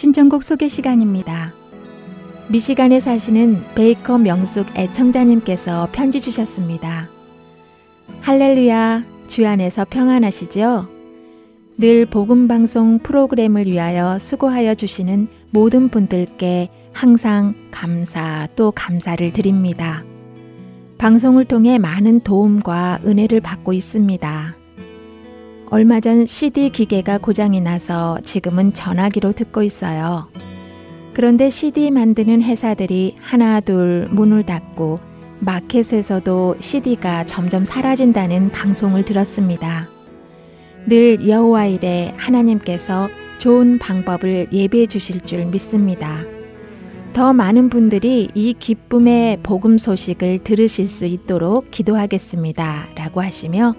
신청곡 0.00 0.42
소개 0.42 0.66
시간입니다. 0.66 1.52
미시간에 2.48 3.00
사시는 3.00 3.62
베이커 3.74 4.16
명숙 4.16 4.74
애청자님께서 4.74 5.90
편지 5.92 6.22
주셨습니다. 6.22 7.10
할렐루야, 8.22 9.04
주 9.28 9.46
안에서 9.46 9.84
평안하시죠? 9.90 10.88
늘 11.76 12.06
복음방송 12.06 13.00
프로그램을 13.00 13.66
위하여 13.66 14.18
수고하여 14.18 14.74
주시는 14.74 15.28
모든 15.50 15.90
분들께 15.90 16.70
항상 16.94 17.52
감사 17.70 18.48
또 18.56 18.70
감사를 18.70 19.30
드립니다. 19.34 20.02
방송을 20.96 21.44
통해 21.44 21.76
많은 21.76 22.20
도움과 22.20 23.00
은혜를 23.04 23.42
받고 23.42 23.74
있습니다. 23.74 24.59
얼마 25.72 26.00
전 26.00 26.26
CD 26.26 26.70
기계가 26.70 27.18
고장이 27.18 27.60
나서 27.60 28.18
지금은 28.24 28.72
전화기로 28.72 29.32
듣고 29.32 29.62
있어요. 29.62 30.28
그런데 31.14 31.48
CD 31.48 31.92
만드는 31.92 32.42
회사들이 32.42 33.14
하나 33.20 33.60
둘 33.60 34.08
문을 34.10 34.44
닫고 34.44 34.98
마켓에서도 35.38 36.56
CD가 36.58 37.24
점점 37.24 37.64
사라진다는 37.64 38.50
방송을 38.50 39.04
들었습니다. 39.04 39.88
늘 40.88 41.28
여호와 41.28 41.66
일에 41.66 42.14
하나님께서 42.16 43.08
좋은 43.38 43.78
방법을 43.78 44.48
예비해 44.52 44.86
주실 44.86 45.20
줄 45.20 45.44
믿습니다. 45.46 46.24
더 47.12 47.32
많은 47.32 47.70
분들이 47.70 48.28
이 48.34 48.54
기쁨의 48.54 49.38
복음 49.44 49.78
소식을 49.78 50.40
들으실 50.40 50.88
수 50.88 51.06
있도록 51.06 51.70
기도하겠습니다. 51.70 52.88
라고 52.96 53.22
하시며 53.22 53.76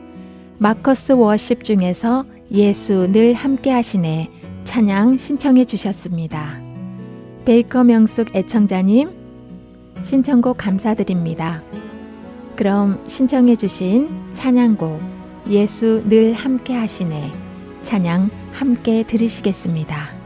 마커스 0.61 1.13
워십 1.13 1.63
중에서 1.63 2.23
예수 2.51 3.11
늘 3.11 3.33
함께 3.33 3.71
하시네 3.71 4.29
찬양 4.63 5.17
신청해 5.17 5.65
주셨습니다. 5.65 6.61
베이커 7.45 7.83
명숙 7.83 8.35
애청자님 8.35 9.09
신청곡 10.03 10.59
감사드립니다. 10.59 11.63
그럼 12.55 13.03
신청해 13.07 13.55
주신 13.55 14.07
찬양곡 14.33 15.01
예수 15.49 16.03
늘 16.07 16.33
함께 16.33 16.75
하시네 16.75 17.31
찬양 17.81 18.29
함께 18.51 19.01
들으시겠습니다. 19.01 20.20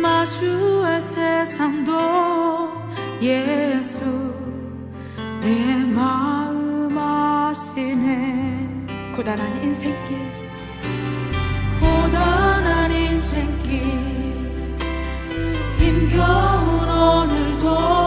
마주할 0.00 1.00
세상도 1.00 1.92
예수 3.20 4.00
내 5.40 5.84
마음 5.84 6.96
아시네. 6.96 8.68
고단한 9.14 9.62
인생길. 9.62 10.18
고단한 11.80 12.90
인생길. 12.90 13.82
힘겨운 15.78 16.88
오늘도 16.88 17.99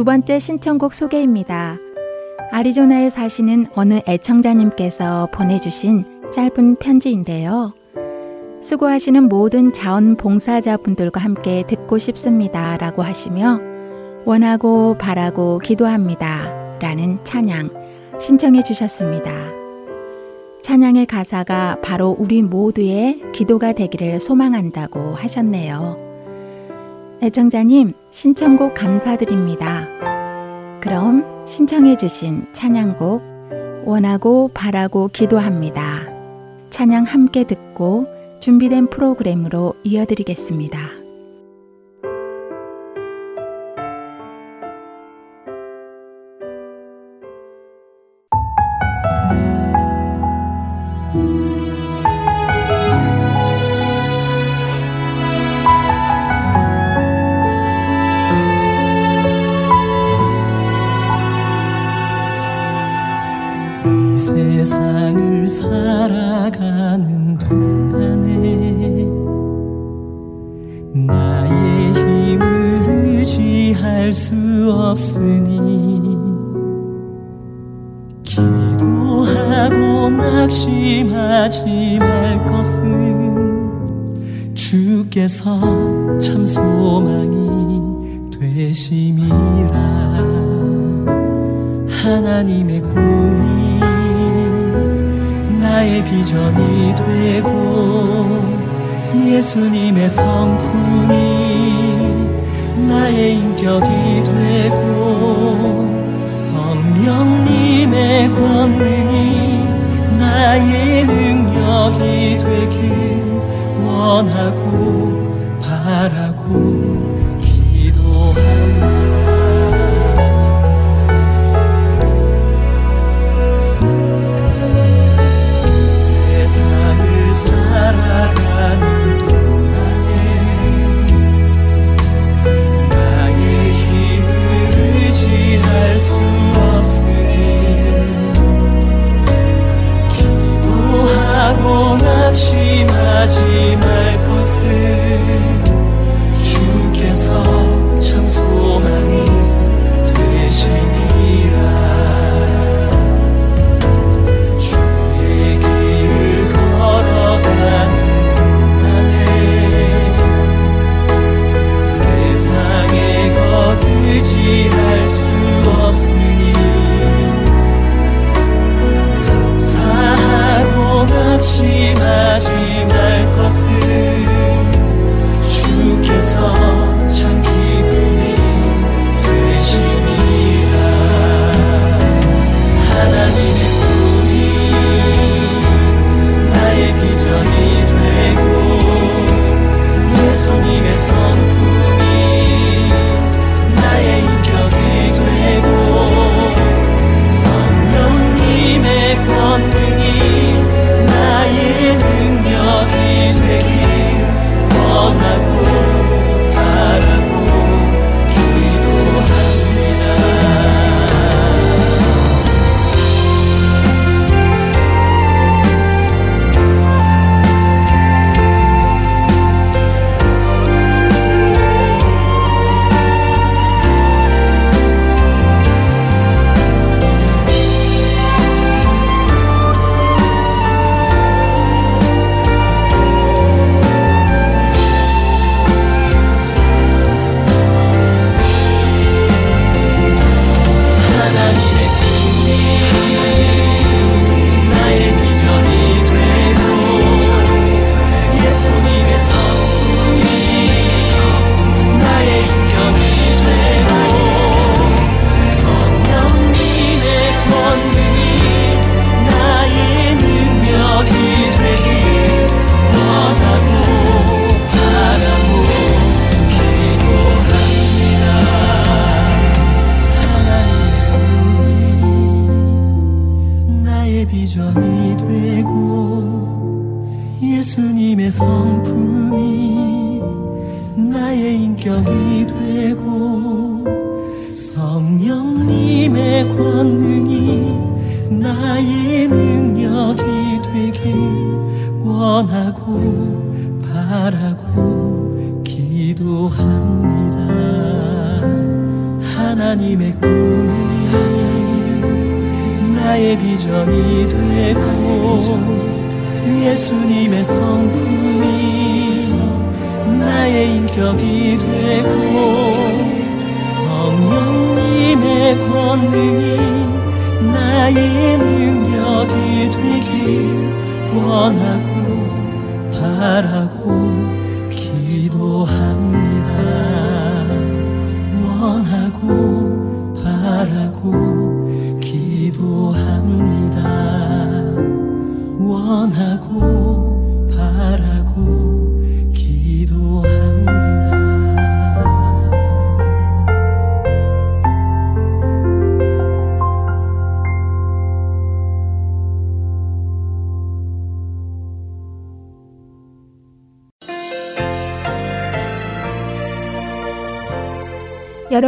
두 0.00 0.04
번째 0.04 0.38
신청곡 0.38 0.94
소개입니다. 0.94 1.76
아리조나에 2.52 3.10
사시는 3.10 3.66
어느 3.74 4.00
애청자님께서 4.08 5.28
보내주신 5.30 6.04
짧은 6.32 6.76
편지인데요. 6.76 7.74
수고하시는 8.62 9.28
모든 9.28 9.74
자원봉사자분들과 9.74 11.20
함께 11.20 11.64
듣고 11.68 11.98
싶습니다. 11.98 12.78
라고 12.78 13.02
하시며 13.02 13.60
원하고 14.24 14.96
바라고 14.96 15.58
기도합니다. 15.58 16.78
라는 16.80 17.22
찬양 17.22 17.68
신청해 18.18 18.62
주셨습니다. 18.62 19.30
찬양의 20.62 21.04
가사가 21.04 21.76
바로 21.82 22.16
우리 22.18 22.40
모두의 22.40 23.20
기도가 23.34 23.74
되기를 23.74 24.18
소망한다고 24.18 25.12
하셨네요. 25.12 26.09
애청자님, 27.22 27.92
신청곡 28.10 28.72
감사드립니다. 28.72 29.86
그럼 30.80 31.44
신청해 31.46 31.98
주신 31.98 32.46
찬양곡, 32.54 33.20
원하고 33.84 34.48
바라고 34.54 35.08
기도합니다. 35.08 36.08
찬양 36.70 37.04
함께 37.04 37.44
듣고 37.44 38.06
준비된 38.40 38.88
프로그램으로 38.88 39.74
이어드리겠습니다. 39.84 40.99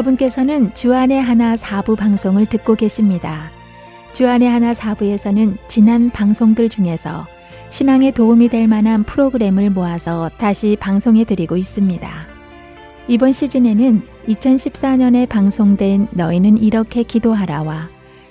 여러분께서는 0.02 0.75
주안의 0.75 1.21
하나 1.21 1.56
사부 1.56 1.97
방송을 1.97 2.47
듣고 2.47 2.75
계십니다. 2.75 3.50
주안의 4.12 4.49
하나 4.49 4.75
사부에서는 4.75 5.56
지난 5.68 6.11
방송들 6.11 6.68
중에서 6.68 7.26
신앙에 7.71 8.11
도움이 8.11 8.49
될 8.49 8.68
만한 8.68 9.04
프로그램을 9.04 9.71
모아서 9.71 10.30
다시 10.38 10.76
방송해 10.78 11.25
드리고 11.25 11.56
있습니다. 11.56 12.09
이번 13.09 13.32
시즌에는 13.32 14.02
2014년에 14.28 15.28
방송된 15.28 16.09
너희는 16.11 16.59
이렇게 16.59 17.02
기도하라와 17.02 17.88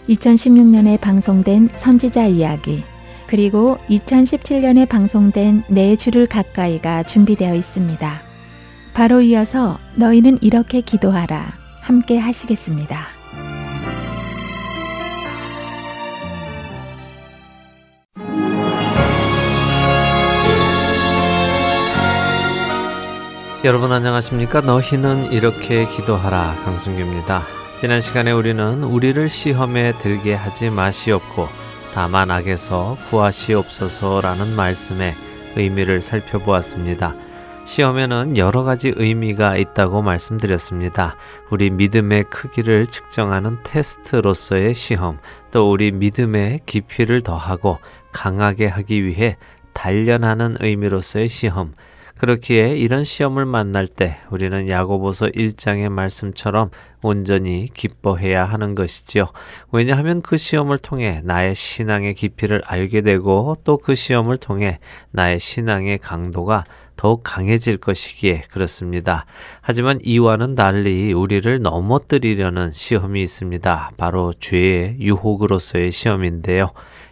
2016년에 0.10 1.00
방송된 1.00 1.70
선지자 1.76 2.26
이야기, 2.28 2.84
그리고 3.28 3.78
2017년에 3.90 4.88
방송된 4.88 5.64
내 5.70 5.96
주를 5.96 6.26
가까이가 6.28 7.04
준비되어 7.04 7.56
있습니다. 7.56 8.22
바로 8.94 9.22
이어서 9.22 9.80
너희는 9.96 10.40
이렇게 10.42 10.82
기도하라 10.82 11.61
함께 11.82 12.18
하시겠습니다. 12.18 13.08
여러분 23.64 23.92
안녕하십니까? 23.92 24.62
너희는 24.62 25.32
이렇게 25.32 25.88
기도하라 25.88 26.62
강승규입니다. 26.64 27.44
지난 27.80 28.02
시간에 28.02 28.32
우리는 28.32 28.84
우리를 28.84 29.30
시험에 29.30 29.96
들게 30.00 30.34
하지 30.34 30.70
마시옵고 30.72 31.48
다만 31.94 32.32
악에서 32.32 32.98
구하시옵소서라는 33.10 34.56
말씀의 34.56 35.14
의미를 35.56 36.02
살펴보았습니다. 36.02 37.16
시험에는 37.66 38.38
여러 38.38 38.64
가지 38.64 38.94
의미가 38.96 39.58
있다고 39.58 40.02
말씀드렸습니다. 40.02 41.16
우리 41.50 41.70
믿음의 41.70 42.26
크기를 42.26 42.88
측정하는 42.88 43.60
테스트로서의 43.64 44.74
시험, 44.74 45.20
또 45.52 45.72
우리 45.72 45.92
믿음의 45.92 46.62
깊이를 46.66 47.22
더하고 47.22 47.80
강하게 48.12 48.68
하기 48.68 49.06
위해 49.06 49.38
단련하는 49.74 50.58
의미로서의 50.60 51.30
시험, 51.30 51.74
그렇기에 52.18 52.76
이런 52.76 53.04
시험을 53.04 53.46
만날 53.46 53.88
때 53.88 54.18
우리는 54.30 54.70
야고보서 54.70 55.28
1장의 55.28 55.90
말씀처럼 55.90 56.70
온전히 57.02 57.68
기뻐해야 57.74 58.46
하는 58.46 58.76
것이지요. 58.76 59.32
왜냐하면 59.72 60.22
그 60.22 60.38
시험을 60.38 60.78
통해 60.78 61.22
나의 61.24 61.56
신앙의 61.56 62.14
깊이를 62.14 62.62
알게 62.66 63.02
되고 63.02 63.56
또 63.64 63.78
그 63.78 63.96
시험을 63.96 64.38
통해 64.38 64.78
나의 65.10 65.40
신앙의 65.40 65.98
강도가 65.98 66.64
더욱 66.96 67.22
강해질 67.24 67.78
것이기에 67.78 68.44
그렇습니다. 68.52 69.26
하지만 69.62 70.00
이와는 70.04 70.56
달리 70.56 71.14
우리를 71.14 71.62
넘어뜨리려는 71.62 72.72
시험이 72.72 73.24
있습니다. 73.24 73.92
바로 73.98 74.34
죄의 74.40 74.98
유혹으로서의 75.00 75.92
시험인데요. 75.92 76.72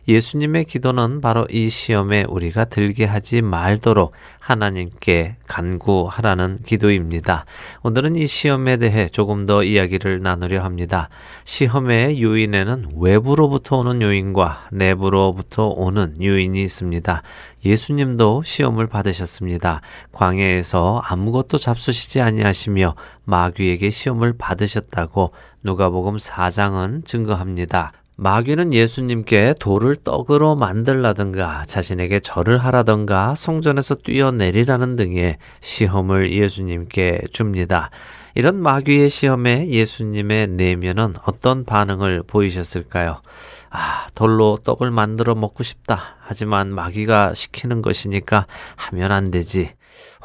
예수님의 0.09 0.65
기도는 0.65 1.21
바로 1.21 1.45
이 1.51 1.69
시험에 1.69 2.25
우리가 2.27 2.65
들게 2.65 3.05
하지 3.05 3.43
말도록 3.43 4.11
하나님께 4.39 5.35
간구하라는 5.45 6.63
기도입니다. 6.65 7.45
오늘은 7.83 8.15
이 8.15 8.25
시험에 8.25 8.77
대해 8.77 9.07
조금 9.07 9.45
더 9.45 9.63
이야기를 9.63 10.23
나누려 10.23 10.63
합니다. 10.63 11.09
시험의 11.43 12.23
요인에는 12.23 12.93
외부로부터 12.97 13.77
오는 13.77 14.01
요인과 14.01 14.69
내부로부터 14.71 15.67
오는 15.67 16.15
요인이 16.19 16.59
있습니다. 16.59 17.21
예수님도 17.63 18.41
시험을 18.43 18.87
받으셨습니다. 18.87 19.81
광야에서 20.11 21.03
아무것도 21.05 21.59
잡수시지 21.59 22.19
아니하시며 22.19 22.95
마귀에게 23.25 23.91
시험을 23.91 24.33
받으셨다고 24.39 25.33
누가복음 25.61 26.17
4장은 26.17 27.05
증거합니다. 27.05 27.93
마귀는 28.21 28.73
예수님께 28.73 29.53
돌을 29.61 29.95
떡으로 29.95 30.57
만들라든가 30.57 31.63
자신에게 31.65 32.19
절을 32.19 32.57
하라든가 32.57 33.33
성전에서 33.33 33.95
뛰어내리라는 33.95 34.97
등의 34.97 35.37
시험을 35.61 36.33
예수님께 36.33 37.21
줍니다. 37.31 37.91
이런 38.35 38.61
마귀의 38.61 39.09
시험에 39.09 39.69
예수님의 39.69 40.47
내면은 40.49 41.13
어떤 41.25 41.63
반응을 41.63 42.23
보이셨을까요? 42.27 43.21
아, 43.69 44.07
돌로 44.15 44.57
떡을 44.65 44.91
만들어 44.91 45.33
먹고 45.33 45.63
싶다. 45.63 46.17
하지만 46.19 46.75
마귀가 46.75 47.33
시키는 47.33 47.81
것이니까 47.81 48.47
하면 48.75 49.13
안 49.13 49.31
되지. 49.31 49.71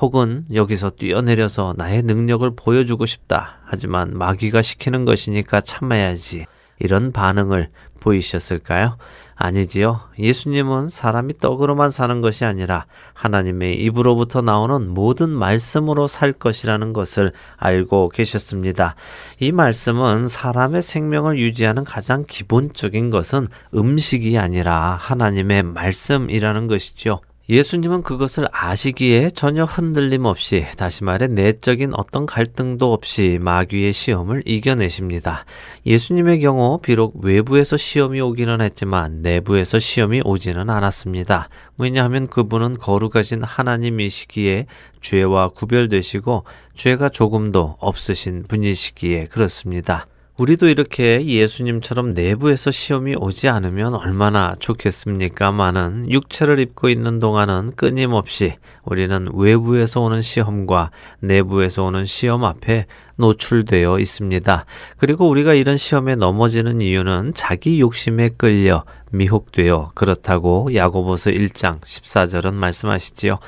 혹은 0.01 0.47
여기서 0.53 0.91
뛰어내려서 0.91 1.75
나의 1.79 2.03
능력을 2.03 2.57
보여주고 2.57 3.07
싶다. 3.07 3.59
하지만 3.67 4.19
마귀가 4.19 4.63
시키는 4.63 5.05
것이니까 5.05 5.61
참아야지. 5.61 6.47
이런 6.79 7.13
반응을 7.13 7.71
보이셨을까요? 8.01 8.97
아니지요. 9.37 10.01
예수님은 10.19 10.89
사람이 10.89 11.35
떡으로만 11.39 11.91
사는 11.91 12.21
것이 12.21 12.45
아니라 12.45 12.87
하나님의 13.15 13.81
입으로부터 13.83 14.43
나오는 14.43 14.89
모든 14.89 15.31
말씀으로 15.31 16.07
살 16.07 16.33
것이라는 16.33 16.93
것을 16.93 17.33
알고 17.57 18.11
계셨습니다. 18.11 18.95
이 19.41 19.51
말씀은 19.51 20.29
사람의 20.29 20.83
생명을 20.83 21.39
유지하는 21.39 21.85
가장 21.85 22.25
기본적인 22.29 23.11
것은 23.11 23.49
음식이 23.75 24.39
아니라 24.39 24.97
하나님의 25.01 25.65
말씀이라는 25.65 26.69
것이죠. 26.69 27.21
예수님은 27.51 28.03
그것을 28.03 28.47
아시기에 28.53 29.29
전혀 29.29 29.65
흔들림 29.65 30.25
없이 30.25 30.65
다시 30.79 31.05
말해 31.05 31.27
내적인 31.27 31.93
어떤 31.95 32.25
갈등도 32.25 32.91
없이 32.91 33.39
마귀의 33.39 33.93
시험을 33.93 34.45
이겨내십니다. 34.47 35.45
예수님의 35.85 36.41
경우 36.41 36.79
비록 36.79 37.23
외부에서 37.23 37.77
시험이 37.77 38.23
오기는 38.23 38.63
했지만 38.63 39.21
내부에서 39.21 39.79
시험이 39.79 40.23
오지는 40.25 40.71
않았습니다. 40.71 41.51
왜냐하면 41.77 42.29
그분은 42.29 42.79
거룩하신 42.79 43.43
하나님이시기에 43.43 44.65
죄와 45.03 45.49
구별되시고 45.49 46.45
죄가 46.75 47.11
조금도 47.11 47.77
없으신 47.79 48.45
분이시기에 48.45 49.27
그렇습니다. 49.27 50.07
우리도 50.37 50.67
이렇게 50.67 51.25
예수님처럼 51.25 52.13
내부에서 52.13 52.73
시험이 52.73 53.15
오지 53.15 53.49
않으면 53.49 53.95
얼마나 53.95 54.53
좋겠습니까마는 54.59 56.11
육체를 56.11 56.59
입고 56.59 56.89
있는 56.89 57.21
동안은 57.21 57.77
끊임없이 57.77 58.55
우리는 58.83 59.29
외부에서 59.33 60.01
오는 60.01 60.23
시험과 60.23 60.91
내부에서 61.21 61.85
오는 61.85 62.05
시험 62.05 62.43
앞에 62.43 62.87
노출되어 63.17 64.01
있습니다. 64.01 64.67
그리고 64.97 65.29
우리가 65.29 65.55
이런 65.55 65.77
시험에 65.77 66.17
넘어지는 66.17 66.83
이유는 66.83 67.35
자기 67.37 67.79
욕심에 67.81 68.31
끌려 68.31 68.85
미혹되어 69.15 69.93
그렇다고 69.95 70.75
야고보서 70.75 71.31
1장 71.31 71.81
14절은 71.81 72.53
말씀하시지요. 72.55 73.39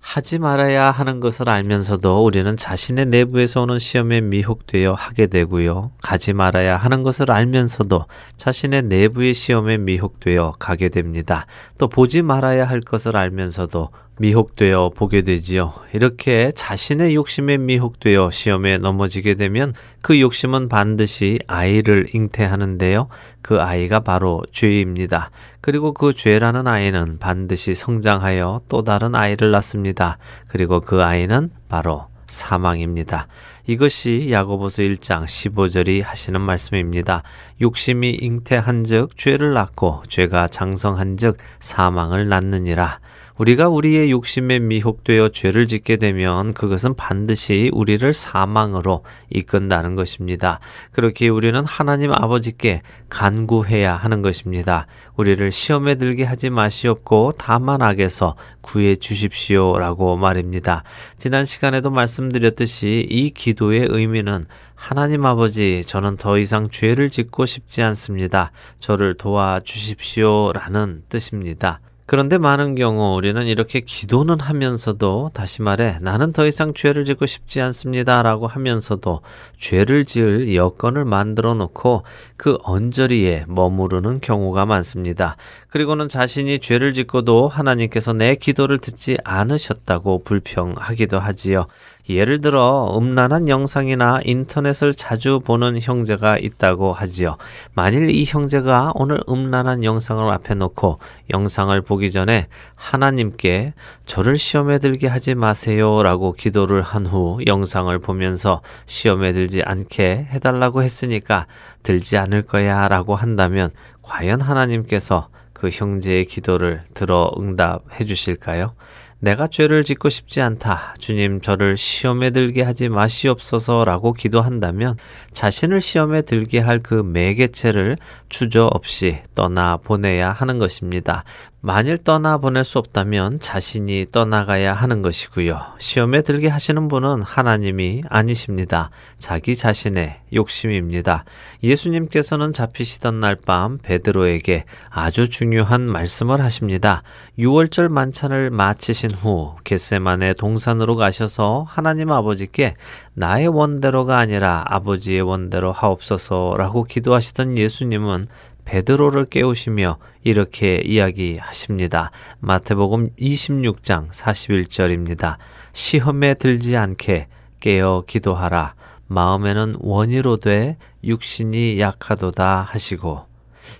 하지 0.00 0.38
말아야 0.38 0.90
하는 0.90 1.20
것을 1.20 1.48
알면서도 1.48 2.24
우리는 2.24 2.56
자신의 2.56 3.06
내부에서 3.06 3.62
오는 3.62 3.78
시험에 3.78 4.20
미혹되어 4.20 4.94
하게 4.94 5.28
되고요. 5.28 5.92
가지 6.02 6.32
말아야 6.32 6.76
하는 6.76 7.02
것을 7.02 7.30
알면서도 7.30 8.06
자신의 8.36 8.82
내부의 8.82 9.32
시험에 9.32 9.78
미혹되어 9.78 10.56
가게 10.58 10.88
됩니다. 10.88 11.46
또 11.78 11.88
보지 11.88 12.22
말아야 12.22 12.68
할 12.68 12.80
것을 12.80 13.16
알면서도 13.16 13.90
미혹되어 14.22 14.90
보게 14.90 15.22
되지요. 15.22 15.72
이렇게 15.92 16.52
자신의 16.54 17.16
욕심에 17.16 17.58
미혹되어 17.58 18.30
시험에 18.30 18.78
넘어지게 18.78 19.34
되면 19.34 19.74
그 20.00 20.20
욕심은 20.20 20.68
반드시 20.68 21.40
아이를 21.48 22.06
잉태하는데요. 22.14 23.08
그 23.42 23.60
아이가 23.60 23.98
바로 23.98 24.40
죄입니다. 24.52 25.32
그리고 25.60 25.92
그 25.92 26.12
죄라는 26.12 26.68
아이는 26.68 27.18
반드시 27.18 27.74
성장하여 27.74 28.60
또 28.68 28.84
다른 28.84 29.16
아이를 29.16 29.50
낳습니다. 29.50 30.18
그리고 30.48 30.80
그 30.80 31.02
아이는 31.02 31.50
바로 31.68 32.06
사망입니다. 32.28 33.26
이것이 33.66 34.28
야고보서 34.30 34.82
1장 34.82 35.24
15절이 35.24 36.02
하시는 36.02 36.40
말씀입니다. 36.40 37.24
욕심이 37.60 38.10
잉태한즉 38.20 39.16
죄를 39.16 39.52
낳고 39.54 40.04
죄가 40.08 40.46
장성한즉 40.46 41.38
사망을 41.58 42.28
낳느니라. 42.28 43.00
우리가 43.38 43.68
우리의 43.68 44.10
욕심에 44.10 44.58
미혹되어 44.58 45.30
죄를 45.30 45.66
짓게 45.66 45.96
되면 45.96 46.52
그것은 46.54 46.94
반드시 46.94 47.70
우리를 47.72 48.12
사망으로 48.12 49.04
이끈다는 49.30 49.94
것입니다. 49.94 50.60
그렇게 50.92 51.28
우리는 51.28 51.64
하나님 51.64 52.12
아버지께 52.12 52.82
간구해야 53.08 53.94
하는 53.96 54.22
것입니다. 54.22 54.86
우리를 55.16 55.50
시험에 55.50 55.94
들게 55.94 56.24
하지 56.24 56.50
마시옵고 56.50 57.32
다만 57.38 57.82
악에서 57.82 58.36
구해 58.60 58.96
주십시오라고 58.96 60.16
말입니다. 60.16 60.84
지난 61.18 61.44
시간에도 61.44 61.90
말씀드렸듯이 61.90 63.06
이 63.08 63.30
기도의 63.30 63.86
의미는 63.90 64.46
하나님 64.74 65.24
아버지, 65.26 65.82
저는 65.86 66.16
더 66.16 66.38
이상 66.38 66.68
죄를 66.68 67.08
짓고 67.08 67.46
싶지 67.46 67.82
않습니다. 67.82 68.50
저를 68.80 69.14
도와주십시오 69.14 70.50
라는 70.52 71.04
뜻입니다. 71.08 71.80
그런데 72.04 72.36
많은 72.36 72.74
경우 72.74 73.14
우리는 73.14 73.46
이렇게 73.46 73.80
기도는 73.80 74.40
하면서도 74.40 75.30
다시 75.32 75.62
말해 75.62 75.98
나는 76.00 76.32
더 76.32 76.46
이상 76.46 76.74
죄를 76.74 77.04
짓고 77.04 77.26
싶지 77.26 77.60
않습니다 77.60 78.22
라고 78.22 78.46
하면서도 78.46 79.20
죄를 79.56 80.04
지을 80.04 80.54
여건을 80.54 81.04
만들어 81.04 81.54
놓고 81.54 82.02
그 82.36 82.58
언저리에 82.64 83.44
머무르는 83.46 84.20
경우가 84.20 84.66
많습니다. 84.66 85.36
그리고는 85.68 86.08
자신이 86.08 86.58
죄를 86.58 86.92
짓고도 86.92 87.48
하나님께서 87.48 88.12
내 88.12 88.34
기도를 88.34 88.78
듣지 88.78 89.16
않으셨다고 89.24 90.24
불평하기도 90.24 91.18
하지요. 91.18 91.66
예를 92.08 92.40
들어 92.40 92.92
음란한 92.98 93.48
영상이나 93.48 94.20
인터넷을 94.24 94.94
자주 94.94 95.40
보는 95.40 95.80
형제가 95.80 96.36
있다고 96.38 96.92
하지요. 96.92 97.36
만일 97.74 98.10
이 98.10 98.24
형제가 98.26 98.92
오늘 98.96 99.20
음란한 99.28 99.84
영상을 99.84 100.32
앞에 100.32 100.54
놓고 100.54 100.98
영상을 101.30 101.80
보기 101.82 102.10
전에 102.10 102.48
하나님께 102.74 103.74
저를 104.06 104.36
시험에 104.36 104.78
들게 104.78 105.06
하지 105.06 105.34
마세요라고 105.36 106.32
기도를 106.32 106.82
한 106.82 107.06
후 107.06 107.38
영상을 107.46 107.96
보면서 107.98 108.62
시험에 108.86 109.32
들지 109.32 109.62
않게 109.62 110.28
해달라고 110.30 110.82
했으니까 110.82 111.46
들지 111.82 112.16
않을 112.16 112.42
거야 112.42 112.88
라고 112.88 113.14
한다면 113.14 113.70
과연 114.02 114.40
하나님께서 114.40 115.28
그 115.52 115.68
형제의 115.68 116.24
기도를 116.24 116.82
들어 116.94 117.30
응답해 117.38 118.04
주실까요? 118.06 118.74
내가 119.22 119.46
죄를 119.46 119.84
짓고 119.84 120.08
싶지 120.08 120.40
않다. 120.40 120.96
주님, 120.98 121.40
저를 121.40 121.76
시험에 121.76 122.30
들게 122.30 122.62
하지 122.62 122.88
마시옵소서 122.88 123.84
라고 123.84 124.12
기도한다면 124.12 124.96
자신을 125.32 125.80
시험에 125.80 126.22
들게 126.22 126.58
할 126.58 126.82
그 126.82 126.94
매개체를 126.94 127.96
주저 128.28 128.66
없이 128.66 129.22
떠나 129.36 129.76
보내야 129.76 130.32
하는 130.32 130.58
것입니다. 130.58 131.22
만일 131.64 131.96
떠나 131.96 132.38
보낼 132.38 132.64
수 132.64 132.80
없다면 132.80 133.38
자신이 133.38 134.06
떠나가야 134.10 134.74
하는 134.74 135.00
것이고요. 135.00 135.60
시험에 135.78 136.22
들게 136.22 136.48
하시는 136.48 136.88
분은 136.88 137.22
하나님이 137.22 138.02
아니십니다. 138.08 138.90
자기 139.18 139.54
자신의 139.54 140.22
욕심입니다. 140.34 141.24
예수님께서는 141.62 142.52
잡히시던 142.52 143.20
날 143.20 143.36
밤 143.36 143.78
베드로에게 143.78 144.64
아주 144.90 145.28
중요한 145.28 145.82
말씀을 145.82 146.40
하십니다. 146.40 147.04
6월절 147.38 147.88
만찬을 147.88 148.50
마치신 148.50 149.12
후 149.12 149.54
겟세만의 149.62 150.34
동산으로 150.34 150.96
가셔서 150.96 151.64
하나님 151.68 152.10
아버지께 152.10 152.74
나의 153.14 153.46
원대로가 153.46 154.18
아니라 154.18 154.64
아버지의 154.66 155.20
원대로 155.20 155.70
하옵소서라고 155.70 156.84
기도하시던 156.84 157.56
예수님은 157.56 158.26
베드로를 158.64 159.26
깨우시며 159.26 159.98
이렇게 160.22 160.76
이야기하십니다. 160.84 162.10
마태복음 162.40 163.10
26장 163.18 164.10
41절입니다. 164.10 165.36
시험에 165.72 166.34
들지 166.34 166.76
않게 166.76 167.28
깨어 167.60 168.04
기도하라. 168.06 168.74
마음에는 169.06 169.74
원이로 169.78 170.38
돼 170.38 170.78
육신이 171.04 171.78
약하도다 171.78 172.62
하시고 172.62 173.26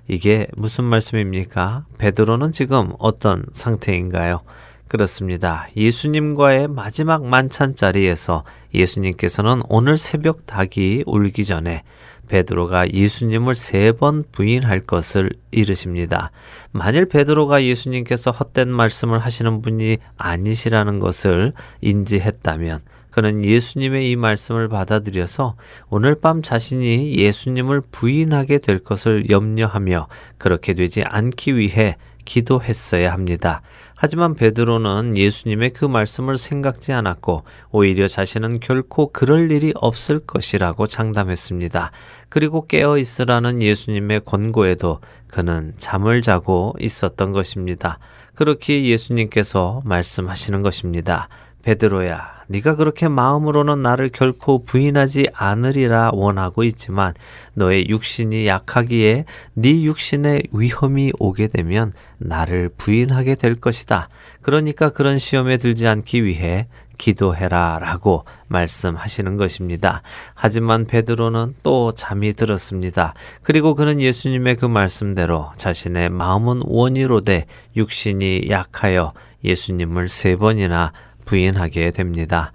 이게 0.08 0.46
무슨 0.56 0.84
말씀입니까? 0.84 1.86
베드로는 1.98 2.52
지금 2.52 2.92
어떤 2.98 3.44
상태인가요? 3.50 4.42
그렇습니다. 4.88 5.68
예수님과의 5.74 6.68
마지막 6.68 7.24
만찬 7.24 7.76
자리에서 7.76 8.44
예수님께서는 8.74 9.62
오늘 9.70 9.96
새벽 9.96 10.44
닭이 10.44 11.04
울기 11.06 11.46
전에 11.46 11.82
베드로가 12.32 12.90
예수님을 12.92 13.54
세 13.54 13.92
번 13.92 14.24
부인할 14.32 14.80
것을 14.80 15.30
이르십니다. 15.50 16.30
만일 16.70 17.04
베드로가 17.04 17.62
예수님께서 17.62 18.30
헛된 18.30 18.70
말씀을 18.70 19.18
하시는 19.18 19.60
분이 19.60 19.98
아니시라는 20.16 20.98
것을 20.98 21.52
인지했다면 21.82 22.80
그는 23.10 23.44
예수님의 23.44 24.10
이 24.10 24.16
말씀을 24.16 24.68
받아들여서 24.68 25.56
오늘 25.90 26.14
밤 26.14 26.40
자신이 26.40 27.18
예수님을 27.18 27.82
부인하게 27.92 28.58
될 28.58 28.78
것을 28.78 29.28
염려하며 29.28 30.08
그렇게 30.38 30.72
되지 30.72 31.02
않기 31.02 31.56
위해 31.56 31.96
기도했어야 32.24 33.12
합니다. 33.12 33.62
하지만 33.94 34.34
베드로는 34.34 35.16
예수님의 35.16 35.70
그 35.70 35.84
말씀을 35.84 36.36
생각지 36.36 36.92
않았고 36.92 37.44
오히려 37.70 38.08
자신은 38.08 38.58
결코 38.58 39.12
그럴 39.12 39.52
일이 39.52 39.72
없을 39.76 40.18
것이라고 40.18 40.88
장담했습니다. 40.88 41.92
그리고 42.28 42.66
깨어 42.66 42.98
있으라는 42.98 43.62
예수님의 43.62 44.22
권고에도 44.24 44.98
그는 45.28 45.72
잠을 45.76 46.20
자고 46.20 46.74
있었던 46.80 47.30
것입니다. 47.30 48.00
그렇게 48.34 48.84
예수님께서 48.86 49.82
말씀하시는 49.84 50.62
것입니다. 50.62 51.28
베드로야, 51.62 52.41
네가 52.48 52.76
그렇게 52.76 53.08
마음으로는 53.08 53.82
나를 53.82 54.10
결코 54.10 54.64
부인하지 54.64 55.28
않으리라 55.32 56.10
원하고 56.12 56.64
있지만 56.64 57.14
너의 57.54 57.88
육신이 57.88 58.46
약하기에 58.46 59.24
네 59.54 59.82
육신에 59.82 60.42
위험이 60.52 61.12
오게 61.18 61.48
되면 61.48 61.92
나를 62.18 62.70
부인하게 62.76 63.34
될 63.34 63.54
것이다. 63.54 64.08
그러니까 64.40 64.90
그런 64.90 65.18
시험에 65.18 65.56
들지 65.56 65.86
않기 65.86 66.24
위해 66.24 66.66
기도해라 66.98 67.78
라고 67.80 68.24
말씀하시는 68.46 69.36
것입니다. 69.36 70.02
하지만 70.34 70.86
베드로는 70.86 71.56
또 71.62 71.92
잠이 71.92 72.32
들었습니다. 72.32 73.14
그리고 73.42 73.74
그는 73.74 74.00
예수님의 74.00 74.56
그 74.56 74.66
말씀대로 74.66 75.50
자신의 75.56 76.10
마음은 76.10 76.62
원이로 76.64 77.22
돼 77.22 77.46
육신이 77.76 78.46
약하여 78.50 79.12
예수님을 79.44 80.06
세 80.06 80.36
번이나 80.36 80.92
부인하게 81.24 81.90
됩니다. 81.90 82.52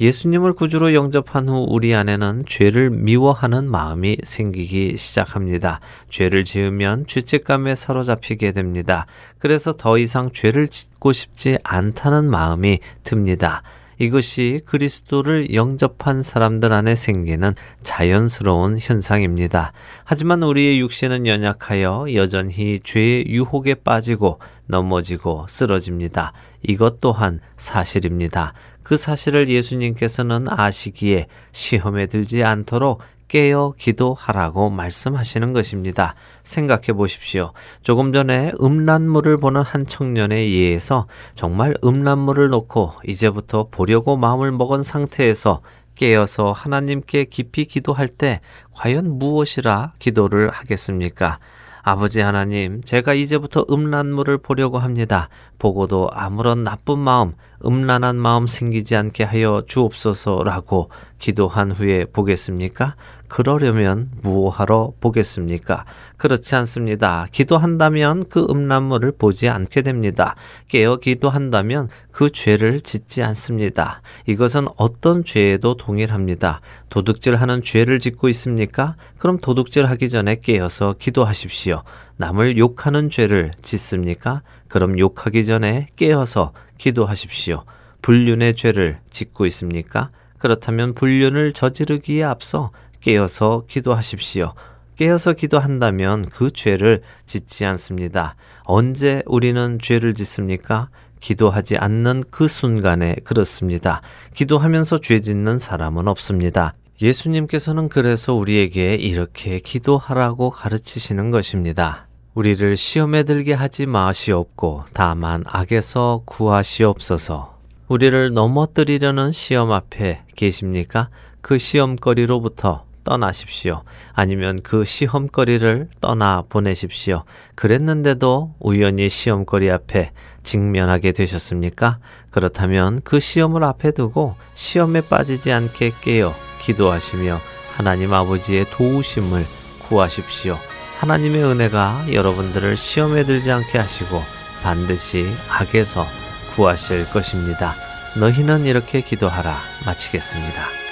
예수님을 0.00 0.54
구주로 0.54 0.94
영접한 0.94 1.50
후 1.50 1.66
우리 1.68 1.94
안에는 1.94 2.44
죄를 2.48 2.88
미워하는 2.88 3.70
마음이 3.70 4.16
생기기 4.22 4.96
시작합니다. 4.96 5.80
죄를 6.08 6.46
지으면 6.46 7.06
죄책감에 7.06 7.74
사로잡히게 7.74 8.52
됩니다. 8.52 9.04
그래서 9.38 9.74
더 9.74 9.98
이상 9.98 10.30
죄를 10.32 10.68
짓고 10.68 11.12
싶지 11.12 11.58
않다는 11.62 12.30
마음이 12.30 12.78
듭니다. 13.04 13.62
이것이 13.98 14.62
그리스도를 14.64 15.52
영접한 15.52 16.22
사람들 16.22 16.72
안에 16.72 16.94
생기는 16.94 17.54
자연스러운 17.82 18.78
현상입니다. 18.80 19.72
하지만 20.04 20.42
우리의 20.42 20.80
육신은 20.80 21.26
연약하여 21.26 22.06
여전히 22.14 22.80
죄의 22.82 23.26
유혹에 23.28 23.74
빠지고 23.74 24.38
넘어지고 24.70 25.46
쓰러집니다. 25.48 26.32
이것 26.62 27.00
또한 27.00 27.40
사실입니다. 27.56 28.54
그 28.82 28.96
사실을 28.96 29.48
예수님께서는 29.48 30.46
아시기에 30.50 31.26
시험에 31.52 32.06
들지 32.06 32.42
않도록 32.42 33.02
깨어 33.30 33.74
기도하라고 33.78 34.70
말씀하시는 34.70 35.52
것입니다. 35.52 36.16
생각해 36.42 36.92
보십시오. 36.94 37.52
조금 37.84 38.12
전에 38.12 38.50
음란물을 38.60 39.36
보는 39.36 39.62
한 39.62 39.86
청년에 39.86 40.34
의해서 40.36 41.06
정말 41.34 41.74
음란물을 41.84 42.48
놓고 42.48 42.94
이제부터 43.06 43.68
보려고 43.70 44.16
마음을 44.16 44.50
먹은 44.50 44.82
상태에서 44.82 45.60
깨어서 45.94 46.50
하나님께 46.50 47.26
깊이 47.26 47.66
기도할 47.66 48.08
때 48.08 48.40
과연 48.72 49.18
무엇이라 49.18 49.92
기도를 50.00 50.50
하겠습니까? 50.50 51.38
아버지 51.82 52.20
하나님, 52.20 52.82
제가 52.82 53.14
이제부터 53.14 53.64
음란물을 53.70 54.38
보려고 54.38 54.78
합니다. 54.78 55.28
보고도 55.60 56.08
아무런 56.12 56.64
나쁜 56.64 56.98
마음, 56.98 57.34
음란한 57.64 58.16
마음 58.16 58.46
생기지 58.46 58.96
않게 58.96 59.22
하여 59.22 59.62
주옵소서라고 59.68 60.90
기도한 61.18 61.70
후에 61.70 62.06
보겠습니까? 62.06 62.96
그러려면 63.28 64.08
무엇하러 64.22 64.94
보겠습니까? 65.00 65.84
그렇지 66.16 66.56
않습니다. 66.56 67.26
기도한다면 67.30 68.24
그 68.28 68.46
음란물을 68.50 69.12
보지 69.18 69.48
않게 69.48 69.82
됩니다. 69.82 70.34
깨어 70.68 70.96
기도한다면 70.96 71.88
그 72.10 72.30
죄를 72.30 72.80
짓지 72.80 73.22
않습니다. 73.22 74.00
이것은 74.26 74.66
어떤 74.76 75.24
죄에도 75.24 75.76
동일합니다. 75.76 76.62
도둑질 76.88 77.36
하는 77.36 77.62
죄를 77.62 78.00
짓고 78.00 78.28
있습니까? 78.30 78.96
그럼 79.18 79.38
도둑질 79.38 79.86
하기 79.86 80.08
전에 80.08 80.40
깨어서 80.40 80.96
기도하십시오. 80.98 81.82
남을 82.16 82.58
욕하는 82.58 83.10
죄를 83.10 83.52
짓습니까? 83.62 84.42
그럼 84.70 84.98
욕하기 84.98 85.44
전에 85.44 85.88
깨어서 85.96 86.52
기도하십시오. 86.78 87.64
불륜의 88.02 88.54
죄를 88.54 89.00
짓고 89.10 89.44
있습니까? 89.46 90.10
그렇다면 90.38 90.94
불륜을 90.94 91.52
저지르기에 91.52 92.22
앞서 92.22 92.70
깨어서 93.00 93.64
기도하십시오. 93.68 94.54
깨어서 94.96 95.32
기도한다면 95.32 96.30
그 96.30 96.52
죄를 96.52 97.02
짓지 97.26 97.66
않습니다. 97.66 98.36
언제 98.62 99.22
우리는 99.26 99.78
죄를 99.82 100.14
짓습니까? 100.14 100.88
기도하지 101.18 101.76
않는 101.76 102.24
그 102.30 102.46
순간에 102.46 103.16
그렇습니다. 103.24 104.02
기도하면서 104.34 104.98
죄 104.98 105.20
짓는 105.20 105.58
사람은 105.58 106.06
없습니다. 106.06 106.74
예수님께서는 107.02 107.88
그래서 107.88 108.34
우리에게 108.34 108.94
이렇게 108.94 109.58
기도하라고 109.58 110.50
가르치시는 110.50 111.30
것입니다. 111.32 112.06
우리를 112.34 112.76
시험에 112.76 113.24
들게 113.24 113.52
하지 113.52 113.86
마시옵고 113.86 114.84
다만 114.92 115.42
악에서 115.46 116.22
구하시옵소서. 116.26 117.58
우리를 117.88 118.32
넘어뜨리려는 118.32 119.32
시험 119.32 119.72
앞에 119.72 120.22
계십니까? 120.36 121.08
그 121.40 121.58
시험거리로부터 121.58 122.84
떠나십시오. 123.02 123.82
아니면 124.12 124.58
그 124.62 124.84
시험거리를 124.84 125.88
떠나 126.00 126.44
보내십시오. 126.48 127.24
그랬는데도 127.56 128.54
우연히 128.60 129.08
시험거리 129.08 129.68
앞에 129.70 130.12
직면하게 130.44 131.10
되셨습니까? 131.12 131.98
그렇다면 132.30 133.00
그 133.02 133.18
시험을 133.18 133.64
앞에 133.64 133.90
두고 133.90 134.36
시험에 134.54 135.00
빠지지 135.00 135.50
않게 135.50 135.92
깨어 136.00 136.32
기도하시며 136.62 137.38
하나님 137.76 138.12
아버지의 138.12 138.66
도우심을 138.70 139.44
구하십시오. 139.88 140.56
하나님의 141.00 141.42
은혜가 141.42 142.12
여러분들을 142.12 142.76
시험에 142.76 143.24
들지 143.24 143.50
않게 143.50 143.78
하시고 143.78 144.22
반드시 144.62 145.34
악에서 145.48 146.06
구하실 146.54 147.08
것입니다. 147.08 147.74
너희는 148.18 148.66
이렇게 148.66 149.00
기도하라 149.00 149.56
마치겠습니다. 149.86 150.89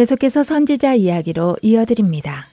계속해서 0.00 0.42
선지자 0.42 0.94
이야기로 0.94 1.58
이어드립니다. 1.60 2.46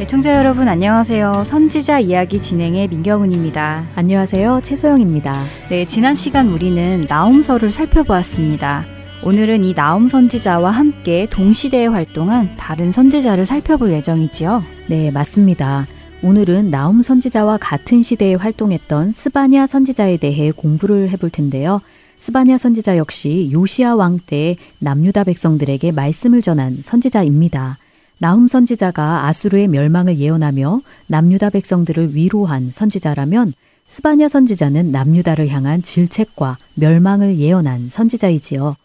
애청자 0.00 0.34
여러분 0.34 0.66
안녕하세요. 0.66 1.44
선지자 1.46 2.00
이야기 2.00 2.42
진행의 2.42 2.88
민경은입니다. 2.88 3.84
안녕하세요. 3.94 4.62
최소영입니다. 4.64 5.44
네, 5.68 5.84
지난 5.84 6.16
시간 6.16 6.48
우리는 6.48 7.06
나움서를 7.08 7.70
살펴보았습니다. 7.70 8.84
오늘은 9.22 9.62
이 9.62 9.72
나움 9.72 10.08
선지자와 10.08 10.72
함께 10.72 11.28
동시대에 11.30 11.86
활동한 11.86 12.56
다른 12.56 12.90
선지자를 12.90 13.46
살펴볼 13.46 13.92
예정이지요. 13.92 14.64
네, 14.88 15.12
맞습니다. 15.12 15.86
오늘은 16.24 16.70
나움 16.70 17.02
선지자와 17.02 17.58
같은 17.58 18.02
시대에 18.02 18.32
활동했던 18.32 19.12
스바냐 19.12 19.66
선지자에 19.66 20.16
대해 20.16 20.52
공부를 20.52 21.10
해볼 21.10 21.28
텐데요. 21.28 21.82
스바냐 22.18 22.56
선지자 22.56 22.96
역시 22.96 23.50
요시아 23.52 23.94
왕 23.94 24.18
때 24.24 24.56
남유다 24.78 25.24
백성들에게 25.24 25.92
말씀을 25.92 26.40
전한 26.40 26.78
선지자입니다. 26.80 27.76
나훔 28.16 28.48
선지자가 28.48 29.26
아수르의 29.26 29.68
멸망을 29.68 30.18
예언하며 30.18 30.80
남유다 31.08 31.50
백성들을 31.50 32.14
위로한 32.14 32.70
선지자라면 32.72 33.52
스바냐 33.88 34.28
선지자는 34.28 34.92
남유다를 34.92 35.50
향한 35.50 35.82
질책과 35.82 36.56
멸망을 36.72 37.36
예언한 37.36 37.90
선지자이지요. 37.90 38.76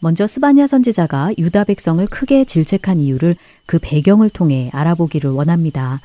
먼저 0.00 0.26
스바냐 0.26 0.66
선지자가 0.66 1.32
유다 1.36 1.64
백성을 1.64 2.06
크게 2.06 2.46
질책한 2.46 3.00
이유를 3.00 3.36
그 3.66 3.78
배경을 3.82 4.30
통해 4.30 4.70
알아보기를 4.72 5.28
원합니다. 5.28 6.00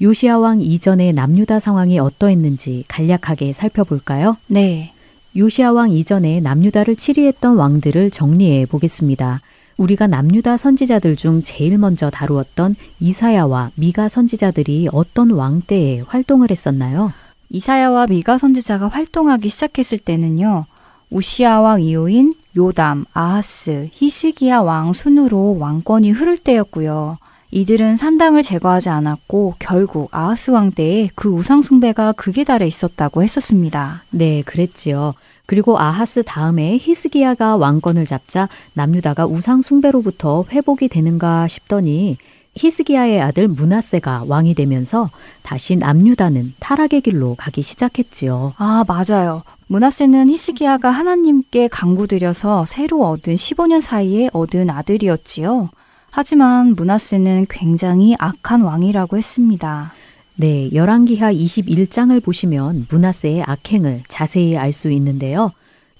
요시아 0.00 0.38
왕 0.38 0.60
이전의 0.60 1.12
남유다 1.12 1.60
상황이 1.60 1.98
어떠했는지 1.98 2.84
간략하게 2.88 3.52
살펴볼까요? 3.52 4.36
네. 4.48 4.92
요시아 5.36 5.72
왕 5.72 5.90
이전에 5.90 6.40
남유다를 6.40 6.96
치리했던 6.96 7.56
왕들을 7.56 8.10
정리해 8.10 8.66
보겠습니다. 8.66 9.40
우리가 9.76 10.06
남유다 10.06 10.56
선지자들 10.56 11.16
중 11.16 11.42
제일 11.42 11.78
먼저 11.78 12.10
다루었던 12.10 12.76
이사야와 13.00 13.70
미가 13.74 14.08
선지자들이 14.08 14.88
어떤 14.92 15.30
왕 15.30 15.60
때에 15.60 16.00
활동을 16.06 16.50
했었나요? 16.50 17.12
이사야와 17.50 18.06
미가 18.06 18.38
선지자가 18.38 18.88
활동하기 18.88 19.48
시작했을 19.48 19.98
때는요. 19.98 20.66
우시아 21.10 21.60
왕 21.60 21.82
이후인 21.82 22.34
요담, 22.56 23.04
아하스, 23.12 23.88
히스기야 23.92 24.60
왕 24.60 24.92
순으로 24.92 25.58
왕권이 25.58 26.12
흐를 26.12 26.38
때였고요. 26.38 27.18
이들은 27.54 27.94
산당을 27.94 28.42
제거하지 28.42 28.88
않았고 28.88 29.54
결국 29.60 30.08
아하스 30.10 30.50
왕 30.50 30.72
때에 30.72 31.08
그 31.14 31.28
우상 31.28 31.62
숭배가 31.62 32.10
극에 32.10 32.42
달해 32.42 32.66
있었다고 32.66 33.22
했었습니다. 33.22 34.02
네, 34.10 34.42
그랬지요. 34.42 35.14
그리고 35.46 35.78
아하스 35.78 36.24
다음에 36.24 36.76
히스기야가 36.80 37.54
왕권을 37.54 38.06
잡자 38.06 38.48
남유다가 38.72 39.26
우상 39.26 39.62
숭배로부터 39.62 40.44
회복이 40.50 40.88
되는가 40.88 41.46
싶더니 41.46 42.16
히스기야의 42.56 43.20
아들 43.22 43.46
므낫세가 43.46 44.24
왕이 44.26 44.54
되면서 44.54 45.10
다시 45.42 45.76
남유다는 45.76 46.54
타락의 46.58 47.02
길로 47.02 47.36
가기 47.36 47.62
시작했지요. 47.62 48.54
아, 48.56 48.84
맞아요. 48.88 49.44
므낫세는 49.68 50.28
히스기야가 50.28 50.90
하나님께 50.90 51.68
간구드려서 51.68 52.66
새로 52.66 53.06
얻은 53.06 53.36
15년 53.36 53.80
사이에 53.80 54.28
얻은 54.32 54.70
아들이었지요. 54.70 55.70
하지만 56.16 56.76
문하세는 56.76 57.46
굉장히 57.48 58.14
악한 58.20 58.60
왕이라고 58.60 59.16
했습니다. 59.16 59.92
네, 60.36 60.72
열왕기하 60.72 61.32
21장을 61.32 62.22
보시면 62.22 62.86
문하세의 62.88 63.42
악행을 63.42 64.04
자세히 64.06 64.56
알 64.56 64.72
수 64.72 64.92
있는데요. 64.92 65.50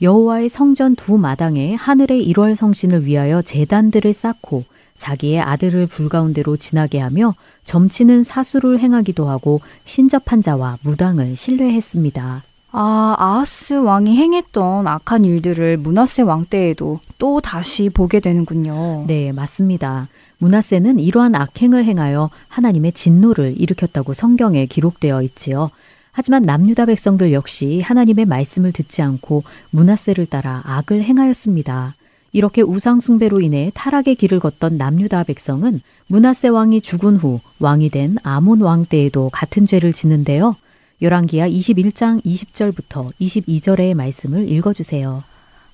여호와의 0.00 0.50
성전 0.50 0.94
두 0.94 1.18
마당에 1.18 1.74
하늘의 1.74 2.22
일월 2.26 2.54
성신을 2.54 3.06
위하여 3.06 3.42
재단들을 3.42 4.12
쌓고 4.12 4.62
자기의 4.96 5.40
아들을 5.40 5.88
불가운데로 5.88 6.58
지나게 6.58 7.00
하며 7.00 7.34
점치는 7.64 8.22
사수를 8.22 8.78
행하기도 8.78 9.28
하고 9.28 9.62
신접한 9.84 10.42
자와 10.42 10.78
무당을 10.82 11.34
신뢰했습니다. 11.34 12.44
아, 12.76 13.14
아하스 13.16 13.74
왕이 13.74 14.16
행했던 14.16 14.88
악한 14.88 15.24
일들을 15.24 15.76
문하세 15.76 16.22
왕 16.22 16.44
때에도 16.44 16.98
또 17.18 17.40
다시 17.40 17.88
보게 17.88 18.18
되는군요. 18.18 19.04
네, 19.06 19.30
맞습니다. 19.30 20.08
문하세는 20.38 20.98
이러한 20.98 21.36
악행을 21.36 21.84
행하여 21.84 22.30
하나님의 22.48 22.90
진노를 22.90 23.54
일으켰다고 23.60 24.12
성경에 24.12 24.66
기록되어 24.66 25.22
있지요. 25.22 25.70
하지만 26.10 26.42
남유다 26.42 26.86
백성들 26.86 27.32
역시 27.32 27.80
하나님의 27.80 28.24
말씀을 28.24 28.72
듣지 28.72 29.02
않고 29.02 29.44
문하세를 29.70 30.26
따라 30.26 30.60
악을 30.64 31.00
행하였습니다. 31.00 31.94
이렇게 32.32 32.62
우상숭배로 32.62 33.40
인해 33.40 33.70
타락의 33.74 34.16
길을 34.16 34.40
걷던 34.40 34.78
남유다 34.78 35.22
백성은 35.22 35.80
문하세 36.08 36.48
왕이 36.48 36.80
죽은 36.80 37.18
후 37.18 37.38
왕이 37.60 37.90
된 37.90 38.16
아몬 38.24 38.62
왕 38.62 38.84
때에도 38.84 39.30
같은 39.30 39.64
죄를 39.68 39.92
짓는데요. 39.92 40.56
열왕기하 41.02 41.48
21장 41.48 42.24
20절부터 42.24 43.12
22절의 43.20 43.94
말씀을 43.94 44.48
읽어주세요. 44.48 45.24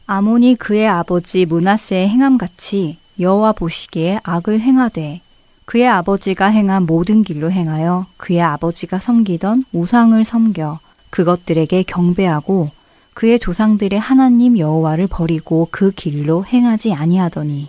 아몬이 0.06 0.56
그의 0.56 0.88
아버지 0.88 1.46
문하세의 1.46 2.08
행함같이 2.08 2.96
여호와 3.20 3.52
보시기에 3.52 4.20
악을 4.22 4.60
행하되 4.60 5.20
그의 5.66 5.86
아버지가 5.86 6.46
행한 6.46 6.86
모든 6.86 7.22
길로 7.22 7.50
행하여 7.50 8.06
그의 8.16 8.40
아버지가 8.40 8.98
섬기던 8.98 9.66
우상을 9.72 10.24
섬겨 10.24 10.80
그것들에게 11.10 11.84
경배하고 11.84 12.70
그의 13.14 13.38
조상들의 13.38 13.98
하나님 13.98 14.58
여호와를 14.58 15.06
버리고 15.06 15.68
그 15.70 15.90
길로 15.90 16.44
행하지 16.44 16.92
아니하더니 16.92 17.68